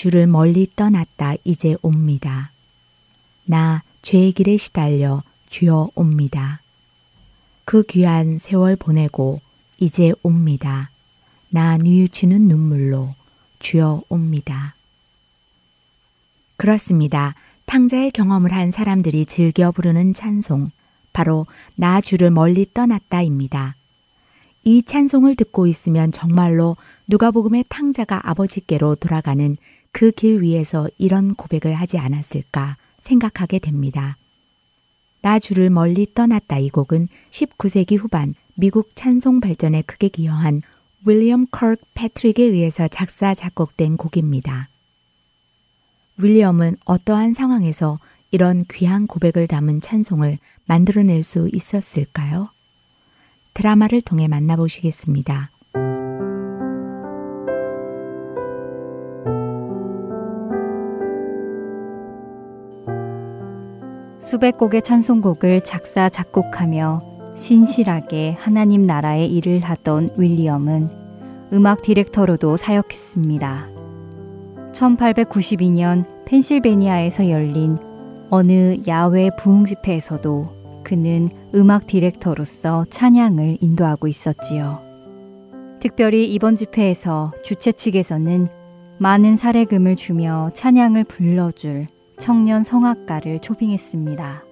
주를 0.00 0.26
멀리 0.26 0.66
떠났다 0.76 1.34
이제 1.44 1.76
옵니다. 1.82 2.52
나 3.44 3.82
죄의 4.00 4.32
길에 4.32 4.56
시달려 4.56 5.22
주여 5.50 5.90
옵니다. 5.94 6.62
그 7.66 7.82
귀한 7.82 8.38
세월 8.38 8.76
보내고 8.76 9.42
이제 9.76 10.14
옵니다. 10.22 10.90
나 11.50 11.76
뉘우치는 11.76 12.48
눈물로 12.48 13.14
주여 13.58 14.04
옵니다. 14.08 14.74
그렇습니다. 16.56 17.34
탕자의 17.66 18.12
경험을 18.12 18.54
한 18.54 18.70
사람들이 18.70 19.26
즐겨 19.26 19.70
부르는 19.70 20.14
찬송, 20.14 20.70
바로 21.12 21.44
나 21.74 22.00
주를 22.00 22.30
멀리 22.30 22.64
떠났다입니다. 22.72 23.76
이 24.64 24.82
찬송을 24.82 25.36
듣고 25.36 25.66
있으면 25.66 26.10
정말로 26.10 26.78
누가복음의 27.06 27.66
탕자가 27.68 28.30
아버지께로 28.30 28.94
돌아가는 28.94 29.58
그 29.92 30.12
길 30.12 30.42
위에서 30.42 30.88
이런 30.98 31.34
고백을 31.34 31.74
하지 31.74 31.98
않았을까 31.98 32.76
생각하게 33.00 33.58
됩니다. 33.58 34.16
나 35.22 35.38
주를 35.38 35.68
멀리 35.70 36.06
떠났다 36.14 36.58
이 36.58 36.70
곡은 36.70 37.08
19세기 37.30 37.98
후반 37.98 38.34
미국 38.54 38.94
찬송 38.94 39.40
발전에 39.40 39.82
크게 39.82 40.08
기여한 40.08 40.62
윌리엄 41.04 41.46
컬크 41.50 41.84
패트릭에 41.94 42.44
의해서 42.44 42.88
작사 42.88 43.34
작곡된 43.34 43.96
곡입니다. 43.96 44.68
윌리엄은 46.18 46.76
어떠한 46.84 47.32
상황에서 47.32 47.98
이런 48.30 48.64
귀한 48.70 49.06
고백을 49.06 49.46
담은 49.46 49.80
찬송을 49.80 50.38
만들어낼 50.66 51.22
수 51.22 51.48
있었을까요? 51.52 52.50
드라마를 53.54 54.00
통해 54.02 54.28
만나보시겠습니다. 54.28 55.50
수백 64.30 64.58
곡의 64.58 64.82
찬송곡을 64.82 65.62
작사, 65.62 66.08
작곡하며 66.08 67.34
신실하게 67.34 68.36
하나님 68.38 68.82
나라의 68.82 69.26
일을 69.26 69.58
하던 69.58 70.10
윌리엄은 70.16 70.88
음악 71.52 71.82
디렉터로도 71.82 72.56
사역했습니다. 72.56 73.68
1892년 74.72 76.04
펜실베니아에서 76.26 77.28
열린 77.28 77.76
어느 78.30 78.76
야외 78.86 79.30
부흥 79.36 79.64
집회에서도 79.64 80.82
그는 80.84 81.28
음악 81.56 81.88
디렉터로서 81.88 82.84
찬양을 82.88 83.58
인도하고 83.60 84.06
있었지요. 84.06 84.80
특별히 85.80 86.32
이번 86.32 86.54
집회에서 86.54 87.32
주최 87.42 87.72
측에서는 87.72 88.46
많은 88.98 89.36
사례금을 89.36 89.96
주며 89.96 90.50
찬양을 90.54 91.02
불러줄 91.02 91.88
청년 92.20 92.62
성악가를 92.62 93.40
초빙했습니다. 93.40 94.44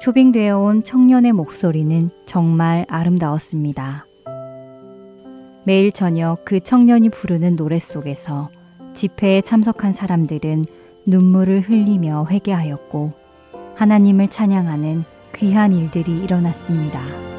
초빙되어 0.00 0.58
온 0.58 0.82
청년의 0.82 1.32
목소리는 1.32 2.10
정말 2.26 2.84
아름다웠습니다. 2.88 4.06
매일 5.64 5.90
저녁 5.92 6.44
그 6.44 6.60
청년이 6.60 7.08
부르는 7.08 7.56
노래 7.56 7.78
속에서 7.78 8.50
집회에 8.92 9.40
참석한 9.40 9.92
사람들은 9.92 10.66
눈물을 11.06 11.62
흘리며 11.62 12.26
회개하였고 12.30 13.12
하나님을 13.76 14.28
찬양하는 14.28 15.04
귀한 15.34 15.72
일들이 15.72 16.22
일어났습니다. 16.22 17.33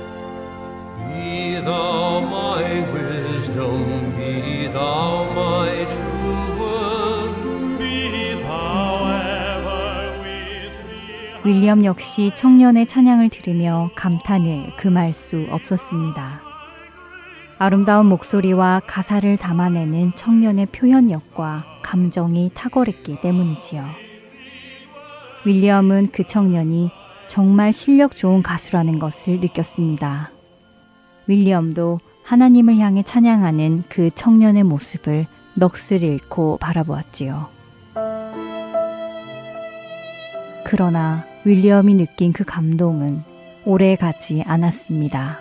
윌리엄 11.45 11.85
역시 11.85 12.31
청년의 12.33 12.87
찬양을 12.87 13.29
들으며 13.29 13.91
감탄을 13.93 14.77
금할 14.77 15.13
수 15.13 15.45
없었습니다. 15.51 16.41
아름다운 17.59 18.07
목소리와 18.07 18.81
가사를 18.87 19.37
담아내는 19.37 20.13
청년의 20.15 20.65
표현력과 20.71 21.63
감정이 21.83 22.49
탁월했기 22.55 23.21
때문이지요. 23.21 23.85
윌리엄은 25.45 26.07
그 26.11 26.25
청년이 26.25 26.89
정말 27.27 27.71
실력 27.73 28.15
좋은 28.15 28.41
가수라는 28.41 28.97
것을 28.97 29.39
느꼈습니다. 29.39 30.31
윌리엄도 31.27 31.99
하나님을 32.23 32.77
향해 32.77 33.03
찬양하는 33.03 33.83
그 33.87 34.09
청년의 34.15 34.63
모습을 34.63 35.27
넋을 35.53 36.01
잃고 36.01 36.57
바라보았지요. 36.57 37.49
그러나 40.63 41.34
윌리엄이 41.45 41.93
느낀 41.93 42.33
그 42.33 42.43
감동은 42.43 43.21
오래 43.65 43.95
가지 43.95 44.43
않았습니다. 44.47 45.37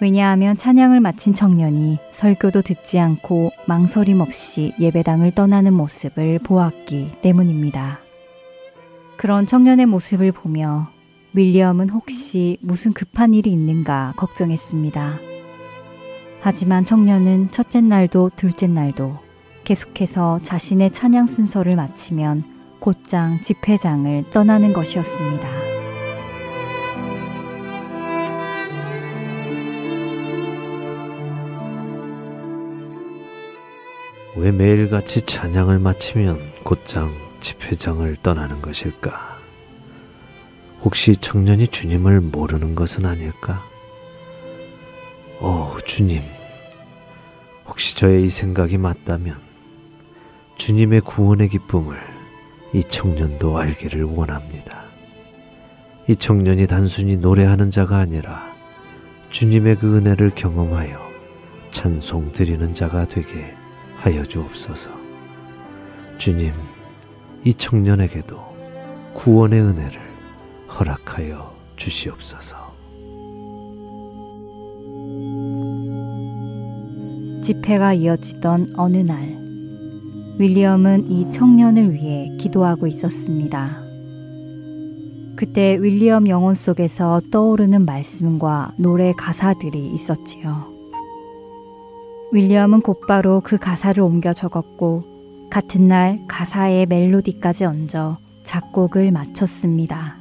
왜냐하면 0.00 0.54
찬양을 0.54 1.00
마친 1.00 1.32
청년이 1.32 1.96
설교도 2.12 2.60
듣지 2.60 2.98
않고 2.98 3.52
망설임 3.66 4.20
없이 4.20 4.74
예배당을 4.78 5.30
떠나는 5.30 5.72
모습을 5.72 6.38
보았기 6.40 7.12
때문입니다. 7.22 8.00
그런 9.16 9.46
청년의 9.46 9.86
모습을 9.86 10.32
보며 10.32 10.90
윌리엄은 11.32 11.88
혹시 11.88 12.58
무슨 12.60 12.92
급한 12.92 13.32
일이 13.32 13.50
있는가 13.50 14.12
걱정했습니다. 14.18 15.14
하지만 16.42 16.84
청년은 16.84 17.50
첫째 17.50 17.80
날도 17.80 18.32
둘째 18.36 18.66
날도 18.66 19.18
계속해서 19.64 20.40
자신의 20.42 20.90
찬양 20.90 21.28
순서를 21.28 21.76
마치면 21.76 22.55
곧장 22.86 23.40
집회장을 23.40 24.30
떠나는 24.30 24.72
것이었습니다. 24.72 25.48
왜 34.36 34.52
매일같이 34.52 35.22
찬양을 35.22 35.80
마치면 35.80 36.38
곧장 36.62 37.12
집회장을 37.40 38.14
떠나는 38.22 38.62
것일까? 38.62 39.36
혹시 40.84 41.16
청년이 41.16 41.66
주님을 41.66 42.20
모르는 42.20 42.76
것은 42.76 43.04
아닐까? 43.04 43.64
오, 45.40 45.76
주님. 45.84 46.22
혹시 47.66 47.96
저의 47.96 48.22
이 48.22 48.28
생각이 48.28 48.78
맞다면 48.78 49.40
주님의 50.56 51.00
구원의 51.00 51.48
기쁨을 51.48 52.15
이 52.72 52.82
청년도 52.82 53.58
알기를 53.58 54.04
원합니다. 54.04 54.84
이 56.08 56.14
청년이 56.14 56.66
단순히 56.66 57.16
노래하는 57.16 57.70
자가 57.70 57.98
아니라 57.98 58.54
주님의 59.30 59.76
그 59.76 59.96
은혜를 59.96 60.32
경험하여 60.34 60.98
찬송 61.70 62.32
드리는 62.32 62.74
자가 62.74 63.06
되게 63.06 63.54
하여 63.96 64.24
주옵소서. 64.24 64.90
주님, 66.18 66.52
이 67.44 67.52
청년에게도 67.52 68.40
구원의 69.14 69.60
은혜를 69.60 70.00
허락하여 70.68 71.54
주시옵소서. 71.76 72.56
집회가 77.42 77.92
이어지던 77.92 78.74
어느 78.76 78.98
날, 78.98 79.35
윌리엄은 80.38 81.10
이 81.10 81.30
청년을 81.32 81.94
위해 81.94 82.30
기도하고 82.38 82.86
있었습니다. 82.86 83.82
그때 85.34 85.78
윌리엄 85.80 86.28
영혼 86.28 86.54
속에서 86.54 87.22
떠오르는 87.30 87.86
말씀과 87.86 88.72
노래 88.76 89.12
가사들이 89.12 89.90
있었지요. 89.94 90.66
윌리엄은 92.32 92.82
곧바로 92.82 93.40
그 93.42 93.56
가사를 93.56 94.02
옮겨 94.02 94.34
적었고 94.34 95.04
같은 95.50 95.88
날 95.88 96.20
가사에 96.28 96.84
멜로디까지 96.84 97.64
얹어 97.64 98.18
작곡을 98.44 99.12
마쳤습니다. 99.12 100.16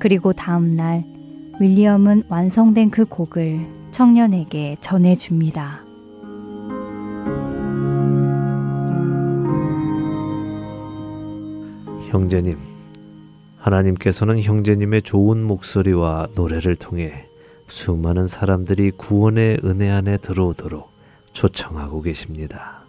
그리고 0.00 0.32
다음 0.32 0.74
날 0.74 1.04
윌리엄은 1.60 2.24
완성된 2.28 2.90
그 2.90 3.04
곡을 3.04 3.66
청년에게 3.92 4.76
전해줍니다. 4.80 5.85
형제님, 12.06 12.58
하나님께서는 13.58 14.40
형제님의 14.42 15.02
좋은 15.02 15.42
목소리와 15.42 16.28
노래를 16.34 16.76
통해 16.76 17.26
수많은 17.68 18.26
사람들이 18.26 18.92
구원의 18.92 19.60
은혜 19.64 19.90
안에 19.90 20.18
들어오도록 20.18 20.90
초청하고 21.32 22.02
계십니다. 22.02 22.80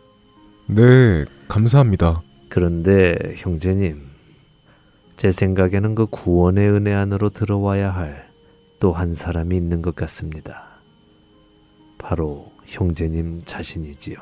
네, 0.68 1.26
감사합니다. 1.47 2.22
그런데 2.49 3.15
형제님, 3.38 4.03
제 5.18 5.32
생각에는 5.32 5.95
그 5.95 6.05
구원의 6.05 6.70
은혜 6.70 6.93
안으로 6.93 7.30
들어와야 7.30 7.91
할 7.91 8.28
또 8.80 8.91
한 8.91 9.13
사람이 9.15 9.55
있는 9.57 9.82
것 9.82 9.95
같습니다. 9.95 10.63
바로 11.97 12.51
형제님 12.68 13.41
자신이지요. 13.45 14.18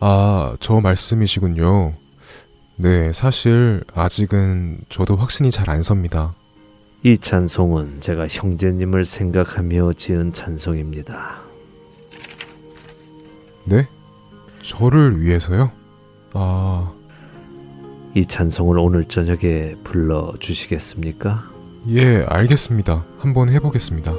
아, 0.00 0.54
저 0.60 0.80
말씀이시군요. 0.80 1.94
네, 2.76 3.12
사실 3.12 3.82
아직은 3.94 4.80
저도 4.88 5.16
확신이 5.16 5.50
잘 5.50 5.68
안 5.68 5.82
섭니다. 5.82 6.34
이 7.04 7.16
찬송은 7.18 8.00
제가 8.00 8.26
형제님을 8.28 9.04
생각하며 9.04 9.92
지은 9.94 10.32
찬송입니다. 10.32 11.40
네? 13.64 13.88
저를 14.60 15.20
위해서요? 15.20 15.70
아, 16.32 16.92
이 18.14 18.24
찬송을 18.26 18.78
오늘 18.78 19.04
저녁에 19.04 19.74
불러 19.82 20.32
주시겠습니까? 20.38 21.50
예, 21.88 22.24
알겠습니다. 22.28 23.04
한번 23.18 23.48
해 23.48 23.58
보겠습니다. 23.58 24.12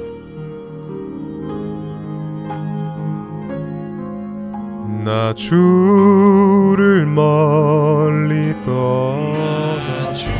나 5.04 5.34
주를 5.34 7.04
멀리 7.04 8.54
떠나 8.64 10.10
주 10.14 10.30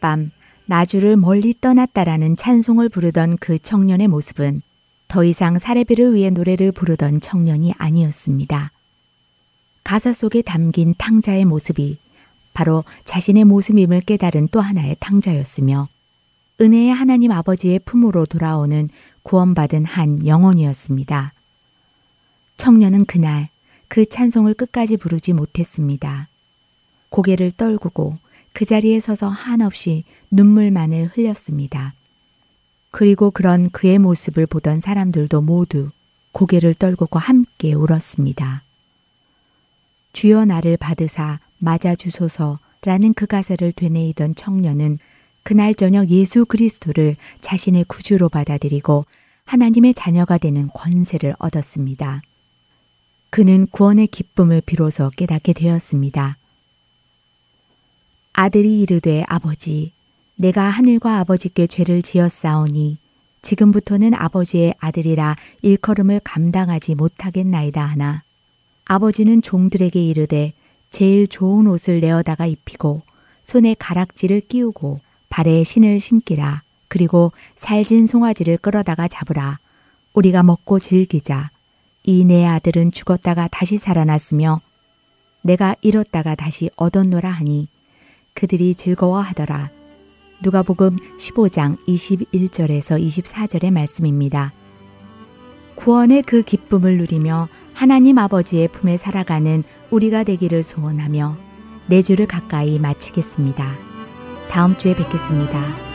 밤 0.00 0.30
나주를 0.66 1.16
멀리 1.16 1.54
떠났다라는 1.60 2.36
찬송을 2.36 2.88
부르던 2.88 3.38
그 3.38 3.58
청년의 3.58 4.08
모습은 4.08 4.62
더 5.08 5.24
이상 5.24 5.58
사례비를 5.58 6.14
위해 6.14 6.30
노래를 6.30 6.72
부르던 6.72 7.20
청년이 7.20 7.74
아니었습니다. 7.78 8.72
가사 9.84 10.12
속에 10.12 10.42
담긴 10.42 10.94
탕자의 10.98 11.44
모습이 11.44 11.98
바로 12.54 12.84
자신의 13.04 13.44
모습임을 13.44 14.00
깨달은 14.00 14.48
또 14.50 14.60
하나의 14.60 14.96
탕자였으며 14.98 15.88
은혜의 16.60 16.92
하나님 16.92 17.30
아버지의 17.30 17.80
품으로 17.80 18.26
돌아오는 18.26 18.88
구원받은 19.22 19.84
한 19.84 20.26
영혼이었습니다. 20.26 21.34
청년은 22.56 23.04
그날 23.04 23.50
그 23.88 24.08
찬송을 24.08 24.54
끝까지 24.54 24.96
부르지 24.96 25.34
못했습니다. 25.34 26.28
고개를 27.10 27.52
떨구고 27.52 28.18
그 28.56 28.64
자리에 28.64 29.00
서서 29.00 29.28
한없이 29.28 30.04
눈물만을 30.30 31.10
흘렸습니다. 31.12 31.92
그리고 32.90 33.30
그런 33.30 33.68
그의 33.68 33.98
모습을 33.98 34.46
보던 34.46 34.80
사람들도 34.80 35.42
모두 35.42 35.90
고개를 36.32 36.72
떨구고 36.72 37.18
함께 37.18 37.74
울었습니다. 37.74 38.62
주여 40.14 40.46
나를 40.46 40.78
받으사 40.78 41.38
맞아 41.58 41.94
주소서라는 41.94 43.12
그 43.14 43.26
가사를 43.26 43.72
되뇌이던 43.72 44.36
청년은 44.36 45.00
그날 45.42 45.74
저녁 45.74 46.08
예수 46.08 46.46
그리스도를 46.46 47.16
자신의 47.42 47.84
구주로 47.88 48.30
받아들이고 48.30 49.04
하나님의 49.44 49.92
자녀가 49.92 50.38
되는 50.38 50.70
권세를 50.72 51.36
얻었습니다. 51.38 52.22
그는 53.28 53.66
구원의 53.66 54.06
기쁨을 54.06 54.62
비로소 54.64 55.10
깨닫게 55.10 55.52
되었습니다. 55.52 56.38
아들이 58.38 58.80
이르되 58.82 59.24
아버지, 59.28 59.92
내가 60.34 60.64
하늘과 60.64 61.20
아버지께 61.20 61.66
죄를 61.66 62.02
지었사오니 62.02 62.98
지금부터는 63.40 64.12
아버지의 64.12 64.74
아들이라 64.78 65.36
일컬음을 65.62 66.20
감당하지 66.22 66.96
못하겠나이다 66.96 67.82
하나. 67.82 68.22
아버지는 68.84 69.40
종들에게 69.40 69.98
이르되 70.04 70.52
제일 70.90 71.28
좋은 71.28 71.66
옷을 71.66 72.00
내어다가 72.00 72.44
입히고 72.44 73.00
손에 73.42 73.74
가락지를 73.78 74.42
끼우고 74.42 75.00
발에 75.30 75.64
신을 75.64 75.98
신기라. 75.98 76.60
그리고 76.88 77.32
살진 77.54 78.06
송아지를 78.06 78.58
끌어다가 78.58 79.08
잡으라. 79.08 79.58
우리가 80.12 80.42
먹고 80.42 80.78
즐기자. 80.78 81.48
이 82.04 82.22
내 82.24 82.44
아들은 82.44 82.92
죽었다가 82.92 83.48
다시 83.50 83.78
살아났으며 83.78 84.60
내가 85.40 85.74
잃었다가 85.80 86.34
다시 86.34 86.68
얻었노라 86.76 87.30
하니 87.30 87.68
그들이 88.36 88.76
즐거워하더라. 88.76 89.70
누가복음 90.42 90.96
15장 91.18 91.78
21절에서 91.88 93.02
24절의 93.04 93.72
말씀입니다. 93.72 94.52
구원의 95.74 96.22
그 96.22 96.42
기쁨을 96.42 96.98
누리며 96.98 97.48
하나님 97.72 98.18
아버지의 98.18 98.68
품에 98.68 98.96
살아가는 98.96 99.64
우리가 99.90 100.24
되기를 100.24 100.62
소원하며 100.62 101.36
내 101.88 102.02
주를 102.02 102.26
가까이 102.26 102.78
마치겠습니다. 102.78 103.72
다음 104.50 104.76
주에 104.76 104.94
뵙겠습니다. 104.94 105.85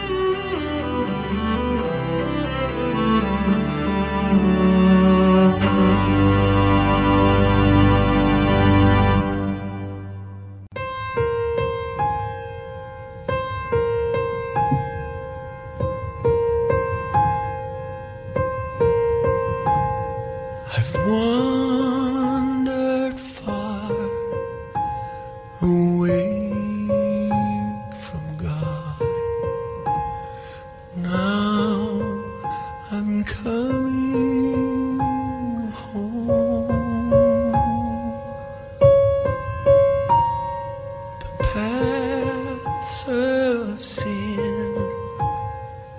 Of 43.21 43.85
sin 43.85 44.89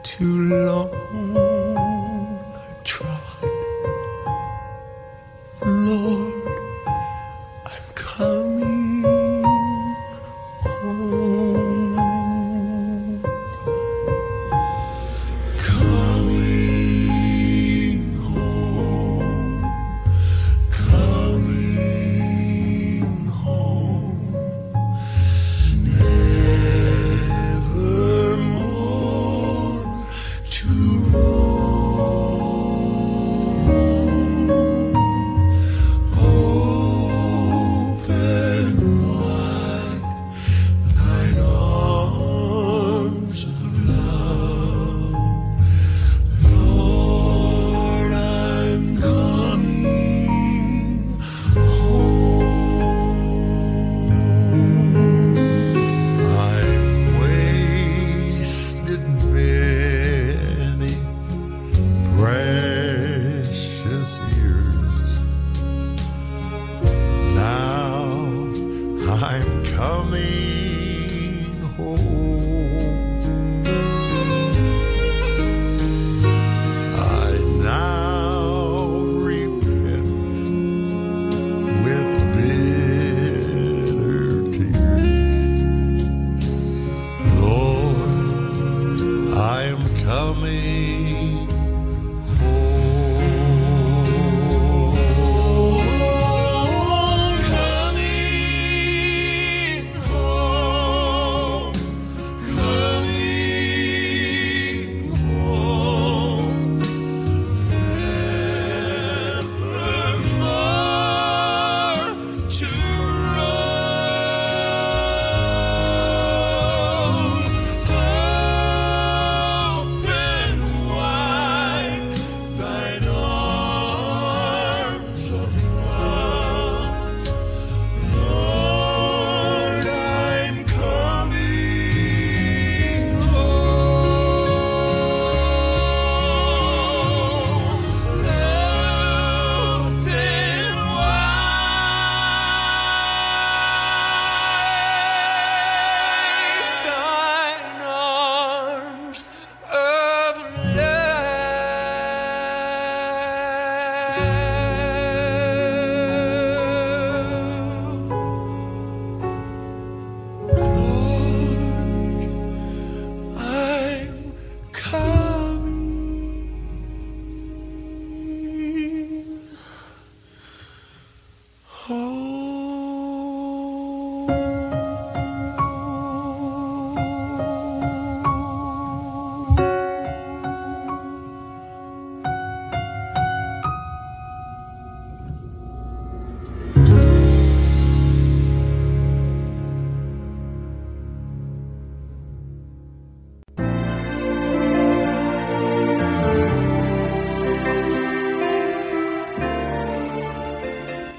too 0.02 0.48
long. 0.66 1.51